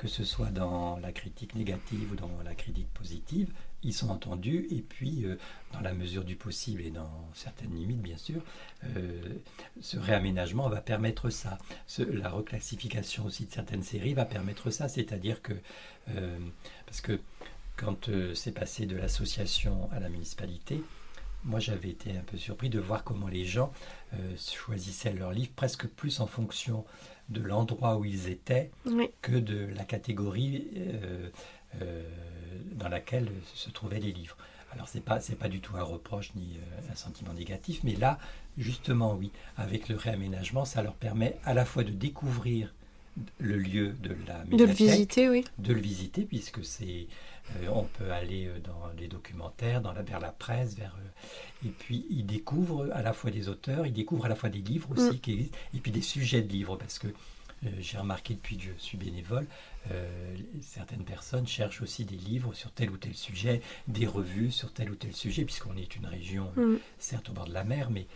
que 0.00 0.08
ce 0.08 0.24
soit 0.24 0.48
dans 0.48 0.96
la 0.96 1.12
critique 1.12 1.54
négative 1.54 2.12
ou 2.12 2.14
dans 2.14 2.30
la 2.42 2.54
critique 2.54 2.88
positive, 2.94 3.52
ils 3.82 3.92
sont 3.92 4.08
entendus 4.08 4.66
et 4.70 4.80
puis 4.80 5.26
euh, 5.26 5.36
dans 5.74 5.82
la 5.82 5.92
mesure 5.92 6.24
du 6.24 6.36
possible 6.36 6.80
et 6.80 6.90
dans 6.90 7.28
certaines 7.34 7.74
limites 7.74 8.00
bien 8.00 8.16
sûr, 8.16 8.40
euh, 8.96 9.20
ce 9.82 9.98
réaménagement 9.98 10.70
va 10.70 10.80
permettre 10.80 11.28
ça. 11.28 11.58
la 11.98 12.30
reclassification 12.30 13.26
aussi 13.26 13.44
de 13.44 13.52
certaines 13.52 13.82
séries 13.82 14.14
va 14.14 14.24
permettre 14.24 14.70
ça, 14.70 14.88
c'est-à-dire 14.88 15.42
que 15.42 15.52
euh, 16.16 16.38
parce 16.86 17.02
que 17.02 17.20
quand 17.76 18.08
c'est 18.34 18.52
passé 18.52 18.86
de 18.86 18.96
l'association 18.96 19.90
à 19.92 20.00
la 20.00 20.08
municipalité, 20.08 20.82
moi 21.44 21.60
j'avais 21.60 21.90
été 21.90 22.16
un 22.16 22.22
peu 22.22 22.36
surpris 22.36 22.68
de 22.68 22.78
voir 22.78 23.04
comment 23.04 23.28
les 23.28 23.44
gens 23.44 23.72
choisissaient 24.36 25.12
leurs 25.12 25.32
livres 25.32 25.52
presque 25.54 25.86
plus 25.86 26.20
en 26.20 26.26
fonction 26.26 26.84
de 27.28 27.40
l'endroit 27.40 27.96
où 27.96 28.04
ils 28.04 28.28
étaient 28.28 28.70
que 29.22 29.32
de 29.32 29.66
la 29.74 29.84
catégorie 29.84 30.68
euh, 31.80 32.02
dans 32.72 32.88
laquelle 32.88 33.30
se 33.54 33.70
trouvaient 33.70 34.00
les 34.00 34.12
livres. 34.12 34.36
Alors 34.72 34.88
c'est 34.88 35.02
pas 35.02 35.20
c'est 35.20 35.36
pas 35.36 35.48
du 35.48 35.60
tout 35.60 35.76
un 35.76 35.82
reproche 35.82 36.32
ni 36.34 36.56
euh, 36.56 36.92
un 36.92 36.96
sentiment 36.96 37.32
négatif, 37.32 37.80
mais 37.84 37.94
là 37.94 38.18
justement 38.58 39.14
oui, 39.14 39.30
avec 39.56 39.88
le 39.88 39.96
réaménagement, 39.96 40.64
ça 40.64 40.82
leur 40.82 40.94
permet 40.94 41.36
à 41.44 41.54
la 41.54 41.64
fois 41.64 41.84
de 41.84 41.90
découvrir 41.90 42.74
le 43.38 43.56
lieu 43.56 43.94
de 44.02 44.14
la 44.26 44.44
médiathèque, 44.44 44.58
de 44.58 44.64
le 44.64 44.72
visiter, 44.72 45.28
oui, 45.28 45.44
de 45.58 45.72
le 45.72 45.80
visiter 45.80 46.22
puisque 46.22 46.64
c'est 46.64 47.06
euh, 47.56 47.68
on 47.72 47.84
peut 47.84 48.12
aller 48.12 48.48
dans 48.64 48.88
les 48.98 49.08
documentaires, 49.08 49.80
dans 49.80 49.92
la, 49.92 50.02
vers 50.02 50.20
la 50.20 50.30
presse, 50.32 50.76
vers 50.76 50.96
et 51.64 51.68
puis 51.68 52.06
ils 52.08 52.24
découvrent 52.24 52.88
à 52.92 53.02
la 53.02 53.12
fois 53.12 53.30
des 53.30 53.48
auteurs, 53.48 53.86
ils 53.86 53.92
découvrent 53.92 54.26
à 54.26 54.28
la 54.28 54.36
fois 54.36 54.48
des 54.48 54.60
livres 54.60 54.90
aussi 54.92 55.16
mm. 55.16 55.20
qui 55.20 55.32
existent, 55.32 55.58
et 55.74 55.78
puis 55.78 55.90
des 55.90 56.02
sujets 56.02 56.42
de 56.42 56.50
livres 56.50 56.76
parce 56.76 56.98
que 56.98 57.08
j'ai 57.78 57.98
remarqué 57.98 58.34
depuis 58.34 58.56
que 58.56 58.64
je 58.64 58.72
suis 58.78 58.96
bénévole, 58.96 59.46
euh, 59.90 60.34
certaines 60.62 61.04
personnes 61.04 61.46
cherchent 61.46 61.82
aussi 61.82 62.04
des 62.04 62.16
livres 62.16 62.54
sur 62.54 62.70
tel 62.72 62.90
ou 62.90 62.96
tel 62.96 63.14
sujet, 63.14 63.60
des 63.86 64.06
revues 64.06 64.50
sur 64.50 64.72
tel 64.72 64.90
ou 64.90 64.94
tel 64.94 65.12
sujet, 65.12 65.44
puisqu'on 65.44 65.76
est 65.76 65.96
une 65.96 66.06
région, 66.06 66.50
mm. 66.56 66.76
certes 66.98 67.28
au 67.28 67.32
bord 67.32 67.46
de 67.46 67.52
la 67.52 67.64
mer, 67.64 67.90
mais 67.90 68.06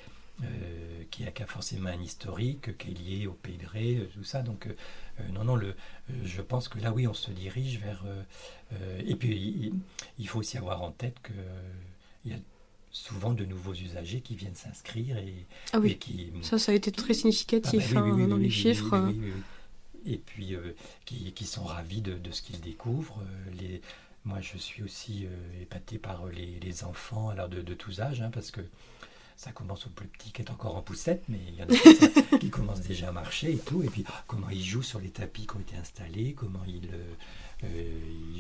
euh, 0.42 1.04
qui 1.10 1.24
a, 1.24 1.46
forcément 1.46 1.90
un 1.90 2.00
historique, 2.00 2.76
qui 2.78 2.90
est 2.90 2.94
lié 2.94 3.26
au 3.26 3.32
Pays 3.32 3.56
de 3.56 3.66
Ré, 3.66 3.96
euh, 3.96 4.10
tout 4.14 4.24
ça. 4.24 4.42
Donc, 4.42 4.68
non, 5.32 5.44
non, 5.44 5.56
le, 5.56 5.76
je 6.24 6.42
pense 6.42 6.68
que 6.68 6.78
là, 6.78 6.92
oui, 6.92 7.06
on 7.06 7.14
se 7.14 7.30
dirige 7.30 7.78
vers. 7.78 8.04
et 9.06 9.14
puis, 9.14 9.72
il, 10.18 10.28
faut 10.28 10.40
aussi 10.40 10.58
avoir 10.58 10.82
en 10.82 10.90
tête 10.90 11.16
qu'il 11.22 12.32
y 12.32 12.34
a 12.34 12.38
souvent 12.90 13.32
de 13.32 13.44
nouveaux 13.44 13.74
usagers 13.74 14.20
qui 14.20 14.34
viennent 14.34 14.56
s'inscrire 14.56 15.18
et, 15.18 15.46
ah 15.72 15.78
oui. 15.78 15.96
qui. 15.98 16.32
Ça, 16.42 16.58
ça 16.58 16.72
a 16.72 16.74
été 16.74 16.90
très 16.90 17.14
significatif 17.14 17.94
dans 17.94 18.36
les 18.36 18.50
chiffres 18.50 19.12
et 20.06 20.18
puis 20.18 20.54
euh, 20.54 20.74
qui, 21.04 21.46
sont 21.46 21.64
ravis 21.64 22.02
de, 22.02 22.18
ce 22.30 22.42
qu'ils 22.42 22.60
découvrent. 22.60 23.22
Euh, 23.22 23.50
les, 23.60 23.80
moi, 24.24 24.40
je 24.40 24.56
suis 24.56 24.82
aussi 24.82 25.26
euh, 25.26 25.62
épaté 25.62 25.98
par 25.98 26.26
les, 26.26 26.84
enfants 26.84 27.28
alors 27.28 27.48
de, 27.48 27.60
de 27.60 27.74
tous 27.74 28.00
âges, 28.00 28.20
hein, 28.20 28.30
parce 28.32 28.50
que 28.50 28.60
ça 29.36 29.52
commence 29.52 29.86
au 29.86 29.90
plus 29.90 30.06
petit 30.06 30.32
qui 30.32 30.42
est 30.42 30.50
encore 30.50 30.76
en 30.76 30.82
poussette, 30.82 31.24
mais 31.28 31.40
il 31.48 31.54
y 31.54 31.62
en 31.62 31.66
a 31.66 32.38
qui 32.38 32.50
commencent 32.50 32.82
déjà 32.82 33.08
à 33.08 33.12
marcher 33.12 33.52
et 33.52 33.58
tout. 33.58 33.82
Et 33.82 33.88
puis, 33.88 34.04
comment 34.26 34.48
ils 34.50 34.64
jouent 34.64 34.82
sur 34.82 35.00
les 35.00 35.10
tapis 35.10 35.46
qui 35.46 35.56
ont 35.56 35.60
été 35.60 35.76
installés, 35.76 36.34
comment 36.34 36.62
ils, 36.66 36.88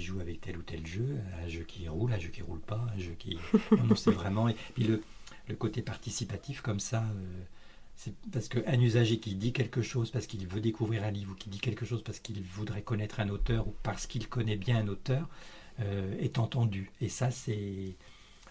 jouent 0.00 0.20
avec 0.20 0.40
tel 0.40 0.58
ou 0.58 0.62
tel 0.62 0.86
jeu, 0.86 1.18
un 1.42 1.48
jeu 1.48 1.64
qui 1.64 1.88
roule, 1.88 2.12
un 2.12 2.18
jeu 2.18 2.28
qui 2.28 2.42
roule 2.42 2.60
pas, 2.60 2.86
un 2.94 2.98
jeu 2.98 3.14
qui. 3.18 3.38
Non, 3.72 3.84
non 3.84 3.96
c'est 3.96 4.10
vraiment. 4.10 4.48
Et 4.48 4.56
puis, 4.74 4.84
le, 4.84 5.02
le 5.48 5.54
côté 5.54 5.82
participatif 5.82 6.60
comme 6.60 6.80
ça. 6.80 7.04
C'est 7.96 8.14
parce 8.32 8.48
qu'un 8.48 8.80
usager 8.80 9.20
qui 9.20 9.36
dit 9.36 9.52
quelque 9.52 9.80
chose 9.80 10.10
parce 10.10 10.26
qu'il 10.26 10.46
veut 10.48 10.60
découvrir 10.60 11.04
un 11.04 11.12
livre 11.12 11.32
ou 11.32 11.34
qui 11.36 11.48
dit 11.48 11.60
quelque 11.60 11.86
chose 11.86 12.02
parce 12.02 12.18
qu'il 12.18 12.42
voudrait 12.42 12.82
connaître 12.82 13.20
un 13.20 13.28
auteur 13.28 13.68
ou 13.68 13.74
parce 13.84 14.08
qu'il 14.08 14.28
connaît 14.28 14.56
bien 14.56 14.78
un 14.78 14.88
auteur 14.88 15.28
euh, 15.80 16.16
est 16.18 16.38
entendu. 16.38 16.90
Et 17.00 17.08
ça, 17.08 17.30
c'est 17.30 17.94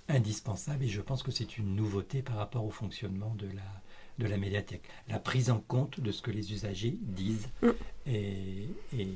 indispensable 0.10 0.84
et 0.84 0.88
je 0.88 1.02
pense 1.02 1.24
que 1.24 1.32
c'est 1.32 1.58
une 1.58 1.76
nouveauté 1.76 2.22
par 2.22 2.38
rapport 2.38 2.66
au 2.66 2.70
fonctionnement 2.70 3.36
de 3.38 3.48
la, 3.48 3.62
de 4.20 4.28
la 4.28 4.38
médiathèque. 4.38 4.84
La 5.10 5.20
prise 5.20 5.50
en 5.50 5.60
compte 5.60 6.00
de 6.00 6.12
ce 6.12 6.22
que 6.22 6.32
les 6.32 6.52
usagers 6.52 6.98
disent 7.02 7.50
mm. 7.62 7.70
et, 8.08 8.70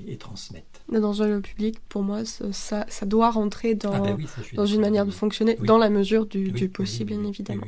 et, 0.07 0.17
transmettent. 0.17 0.81
Dans 0.91 1.21
un 1.21 1.27
lieu 1.27 1.41
public, 1.41 1.79
pour 1.89 2.03
moi, 2.03 2.23
ça, 2.25 2.85
ça 2.87 3.05
doit 3.05 3.31
rentrer 3.31 3.75
dans, 3.75 3.93
ah 3.93 3.99
ben 3.99 4.17
dans 4.53 4.65
une 4.65 4.81
manière 4.81 5.05
de 5.05 5.11
fonctionner, 5.11 5.55
dans 5.55 5.77
la 5.77 5.89
mesure 5.89 6.25
du, 6.25 6.51
du 6.51 6.69
possible, 6.69 7.11
bien 7.11 7.23
évidemment. 7.23 7.67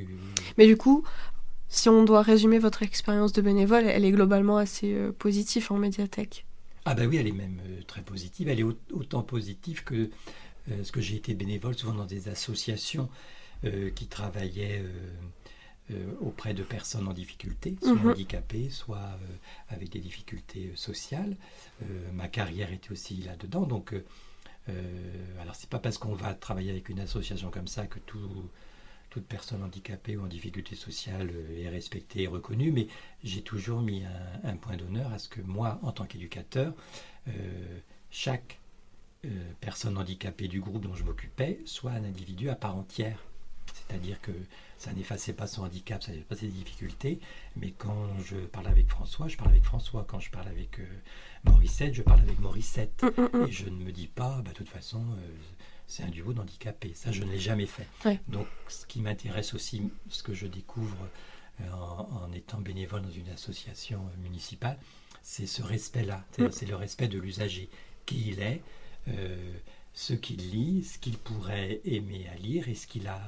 Mais 0.58 0.66
du 0.66 0.78
coup, 0.78 1.04
si 1.68 1.88
on 1.88 2.04
doit 2.04 2.24
résumer 2.24 2.58
votre 2.58 2.82
expérience 2.82 3.32
de 3.32 3.42
bénévole, 3.42 3.86
elle 3.86 4.04
est 4.04 4.12
globalement 4.12 4.58
assez 4.58 4.94
euh, 4.94 5.12
positive 5.12 5.68
en 5.72 5.78
médiathèque. 5.78 6.46
Ah 6.86 6.96
ben 6.96 7.08
oui, 7.08 7.18
elle 7.18 7.28
est 7.28 7.32
même 7.32 7.62
euh, 7.68 7.82
très 7.86 8.02
positive. 8.02 8.48
Elle 8.50 8.60
est 8.60 8.66
autant 8.92 9.22
positive 9.22 9.84
que 9.84 10.10
euh, 10.72 10.84
ce 10.84 10.92
que 10.92 11.02
j'ai 11.02 11.16
été 11.16 11.34
bénévole 11.34 11.76
souvent 11.76 11.94
dans 11.94 12.06
des 12.06 12.30
associations 12.30 13.10
qui 13.94 14.08
travaillaient 14.08 14.82
auprès 16.22 16.54
de 16.54 16.64
personnes 16.64 17.10
en 17.10 17.12
difficulté, 17.12 17.76
soit 17.82 17.94
mhm. 17.94 18.12
handicapées, 18.12 18.70
soit 18.70 19.20
avec 19.68 19.90
des 19.90 20.00
difficultés 20.00 20.72
sociales. 20.76 21.36
ma 22.14 22.30
carrière 22.30 22.72
était 22.72 22.94
aussi 22.94 23.18
là-dedans. 23.18 23.64
Donc, 23.64 23.94
alors 25.42 25.56
c'est 25.56 25.70
pas 25.70 25.80
parce 25.80 25.98
qu'on 25.98 26.14
va 26.14 26.34
travailler 26.36 26.72
avec 26.72 26.88
une 26.88 27.02
association 27.02 27.52
comme 27.52 27.68
ça 27.68 27.86
que 27.86 28.00
tout 28.00 28.50
toute 29.10 29.26
personne 29.26 29.64
handicapée 29.64 30.18
ou 30.18 30.24
en 30.24 30.28
difficulté 30.28 30.76
sociale 30.76 31.32
euh, 31.34 31.64
est 31.64 31.70
respectée 31.70 32.24
et 32.24 32.28
reconnue, 32.28 32.72
mais 32.72 32.88
j'ai 33.24 33.42
toujours 33.42 33.82
mis 33.82 34.04
un, 34.44 34.56
point 34.58 34.78
d'honneur 34.78 35.12
à 35.12 35.20
ce 35.20 35.30
que 35.30 35.42
moi, 35.42 35.80
en 35.82 35.92
tant 35.92 36.06
qu'éducateur, 36.06 36.74
euh, 37.28 37.32
chaque 38.12 38.54
euh, 38.54 38.69
personne 39.60 39.98
handicapée 39.98 40.48
du 40.48 40.62
groupe 40.62 40.84
dont 40.84 40.96
je 40.96 41.04
m'occupais 41.04 41.60
soit 41.66 41.92
un 41.92 42.04
individu 42.04 42.50
à 42.50 42.56
part 42.56 42.76
entière. 42.76 43.20
C'est-à-dire 43.74 44.22
que 44.22 44.32
ça 44.78 44.94
n'effaçait 44.94 45.34
pas 45.34 45.48
son 45.48 45.64
handicap, 45.64 46.02
ça 46.02 46.12
n'effaçait 46.12 46.28
pas 46.28 46.36
ses 46.36 46.48
difficultés, 46.48 47.20
mais 47.56 47.72
quand 47.72 48.08
je 48.24 48.38
parle 48.38 48.68
avec 48.68 48.88
François, 48.88 49.28
je 49.28 49.36
parle 49.38 49.52
avec 49.52 49.64
François. 49.64 50.06
Quand 50.08 50.20
je 50.20 50.32
parle 50.32 50.48
avec 50.48 50.80
Morissette, 51.44 51.94
je 51.94 52.02
parle 52.02 52.22
avec 52.22 52.40
Morissette. 52.40 53.04
Mm, 53.04 53.22
mm, 53.22 53.30
mm. 53.34 53.48
Et 53.48 53.52
je 53.52 53.70
ne 53.70 53.84
me 53.84 53.92
dis 53.92 54.08
pas, 54.08 54.42
bah, 54.42 54.52
de 54.52 54.56
toute 54.56 54.70
façon, 54.70 55.04
c'est 55.90 56.04
un 56.04 56.10
duo 56.10 56.34
d'handicapés. 56.34 56.94
Ça, 56.94 57.12
je 57.12 57.24
ne 57.24 57.32
l'ai 57.32 57.40
jamais 57.40 57.66
fait. 57.66 57.88
Donc, 58.28 58.48
ce 58.68 58.86
qui 58.86 59.02
m'intéresse 59.02 59.54
aussi, 59.56 59.92
ce 60.08 60.22
que 60.22 60.34
je 60.34 60.46
découvre 60.46 61.10
euh, 61.62 61.72
en, 61.72 62.32
étant 62.32 62.62
bénévole 62.62 63.02
dans 63.02 63.12
une 63.12 63.28
association 63.30 64.00
euh, 64.00 64.22
municipale, 64.22 64.78
c'est 65.24 65.48
ce 65.48 65.64
respect-là. 65.64 66.24
C'est 66.52 66.68
le 66.68 66.76
respect 66.76 67.08
de 67.08 67.18
l'usager, 67.18 67.70
qui 68.06 68.30
il 68.30 68.40
est, 68.40 68.62
euh, 68.62 68.89
ce 69.94 70.14
qu'il 70.14 70.38
lit, 70.52 70.84
ce 70.84 70.98
qu'il 70.98 71.18
pourrait 71.18 71.82
aimer 71.84 72.28
à 72.34 72.36
lire 72.36 72.70
et 72.70 72.76
ce 72.76 72.88
qu'il 72.88 73.08
a 73.08 73.22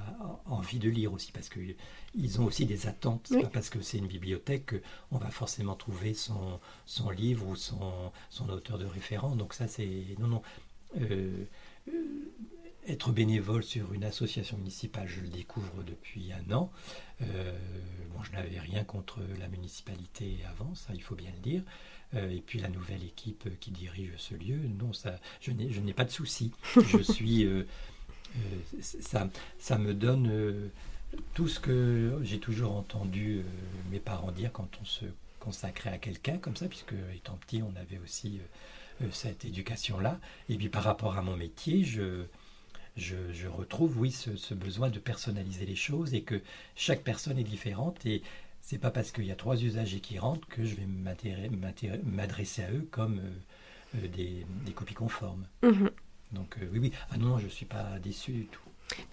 envie 0.45 0.79
de 0.79 0.89
lire 0.89 1.11
aussi. 1.13 1.31
Parce 1.31 1.49
qu'ils 1.49 2.41
ont 2.41 2.45
aussi 2.45 2.65
des 2.65 2.87
attentes. 2.87 3.29
Pas 3.41 3.49
parce 3.49 3.69
que 3.69 3.81
c'est 3.81 3.97
une 3.97 4.07
bibliothèque 4.07 4.75
qu'on 5.09 5.17
va 5.17 5.31
forcément 5.31 5.75
trouver 5.75 6.13
son, 6.13 6.59
son 6.85 7.09
livre 7.09 7.47
ou 7.47 7.55
son, 7.55 8.11
son 8.29 8.49
auteur 8.49 8.77
de 8.77 8.85
référence. 8.85 9.37
Donc, 9.37 9.53
ça, 9.53 9.67
c'est. 9.67 10.15
Non, 10.19 10.27
non 10.27 10.41
être 12.87 13.11
bénévole 13.11 13.63
sur 13.63 13.93
une 13.93 14.03
association 14.03 14.57
municipale, 14.57 15.07
je 15.07 15.21
le 15.21 15.27
découvre 15.27 15.83
depuis 15.83 16.31
un 16.33 16.53
an. 16.53 16.71
Euh, 17.21 17.57
bon, 18.09 18.23
je 18.23 18.31
n'avais 18.31 18.59
rien 18.59 18.83
contre 18.83 19.19
la 19.39 19.47
municipalité 19.47 20.39
avant, 20.49 20.73
ça 20.73 20.93
il 20.93 21.03
faut 21.03 21.15
bien 21.15 21.31
le 21.31 21.41
dire. 21.41 21.63
Euh, 22.13 22.29
et 22.29 22.41
puis 22.41 22.59
la 22.59 22.69
nouvelle 22.69 23.03
équipe 23.03 23.47
qui 23.59 23.71
dirige 23.71 24.11
ce 24.17 24.35
lieu, 24.35 24.57
non, 24.79 24.93
ça, 24.93 25.19
je 25.39 25.51
n'ai 25.51 25.93
pas 25.93 26.05
de 26.05 26.11
souci. 26.11 26.51
Je 26.75 27.01
suis, 27.01 27.45
euh, 27.45 27.63
ça, 28.81 29.29
ça 29.59 29.77
me 29.77 29.93
donne 29.93 30.69
tout 31.33 31.47
ce 31.47 31.59
que 31.59 32.19
j'ai 32.23 32.39
toujours 32.39 32.75
entendu 32.77 33.43
mes 33.91 33.99
parents 33.99 34.31
dire 34.31 34.51
quand 34.53 34.69
on 34.81 34.85
se 34.85 35.05
consacrait 35.39 35.89
à 35.89 35.97
quelqu'un 35.97 36.37
comme 36.37 36.55
ça, 36.55 36.67
puisque 36.67 36.93
étant 37.13 37.35
petit, 37.35 37.61
on 37.61 37.73
avait 37.75 37.97
aussi 37.97 38.39
cette 39.11 39.43
éducation-là. 39.43 40.19
Et 40.47 40.55
puis 40.55 40.69
par 40.69 40.83
rapport 40.83 41.17
à 41.17 41.21
mon 41.21 41.35
métier, 41.35 41.83
je 41.83 42.25
je, 42.97 43.47
retrouve, 43.47 43.97
oui, 43.97 44.11
ce, 44.11 44.53
besoin 44.53 44.89
de 44.89 44.99
personnaliser 44.99 45.65
les 45.65 45.75
choses 45.75 46.13
et 46.13 46.21
que 46.21 46.41
chaque 46.75 47.03
personne 47.03 47.37
est 47.37 47.43
différente 47.43 48.05
et 48.05 48.21
c'est 48.61 48.77
pas 48.77 48.91
parce 48.91 49.11
qu'il 49.11 49.25
y 49.25 49.31
a 49.31 49.35
trois 49.35 49.61
usagers 49.61 49.99
qui 49.99 50.19
rentrent 50.19 50.47
que 50.47 50.63
je 50.63 50.75
vais 50.75 50.87
m'adresser 52.05 52.63
à 52.63 52.71
eux 52.71 52.87
comme 52.91 53.19
euh, 53.19 53.29
euh, 53.95 54.07
des, 54.07 54.71
copies 54.73 54.93
conformes. 54.93 55.45
Mhm. 55.63 55.89
Donc 56.33 56.55
euh, 56.61 56.65
oui, 56.71 56.79
oui. 56.79 56.91
Ah 57.11 57.17
non, 57.17 57.37
je 57.37 57.45
ne 57.45 57.49
suis 57.49 57.65
pas 57.65 57.99
déçu 58.01 58.31
du 58.31 58.45
tout. 58.45 58.61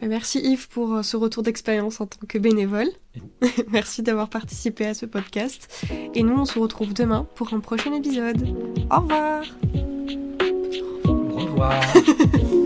Merci 0.02 0.40
Yves 0.40 0.68
pour 0.68 0.94
euh, 0.94 1.02
ce 1.02 1.16
retour 1.16 1.42
d'expérience 1.42 2.00
en 2.00 2.06
tant 2.06 2.26
que 2.26 2.38
bénévole. 2.38 2.88
Merci 3.68 4.02
d'avoir 4.02 4.28
participé 4.28 4.87
à 4.87 4.94
ce 4.94 5.06
podcast. 5.06 5.84
Et 6.14 6.22
nous, 6.22 6.34
on 6.34 6.44
se 6.44 6.58
retrouve 6.58 6.94
demain 6.94 7.26
pour 7.34 7.52
un 7.54 7.61
prochain 7.61 7.92
épisode. 7.92 8.42
Au 8.90 9.00
revoir. 9.00 9.44
Au 11.04 11.38
revoir. 11.38 11.82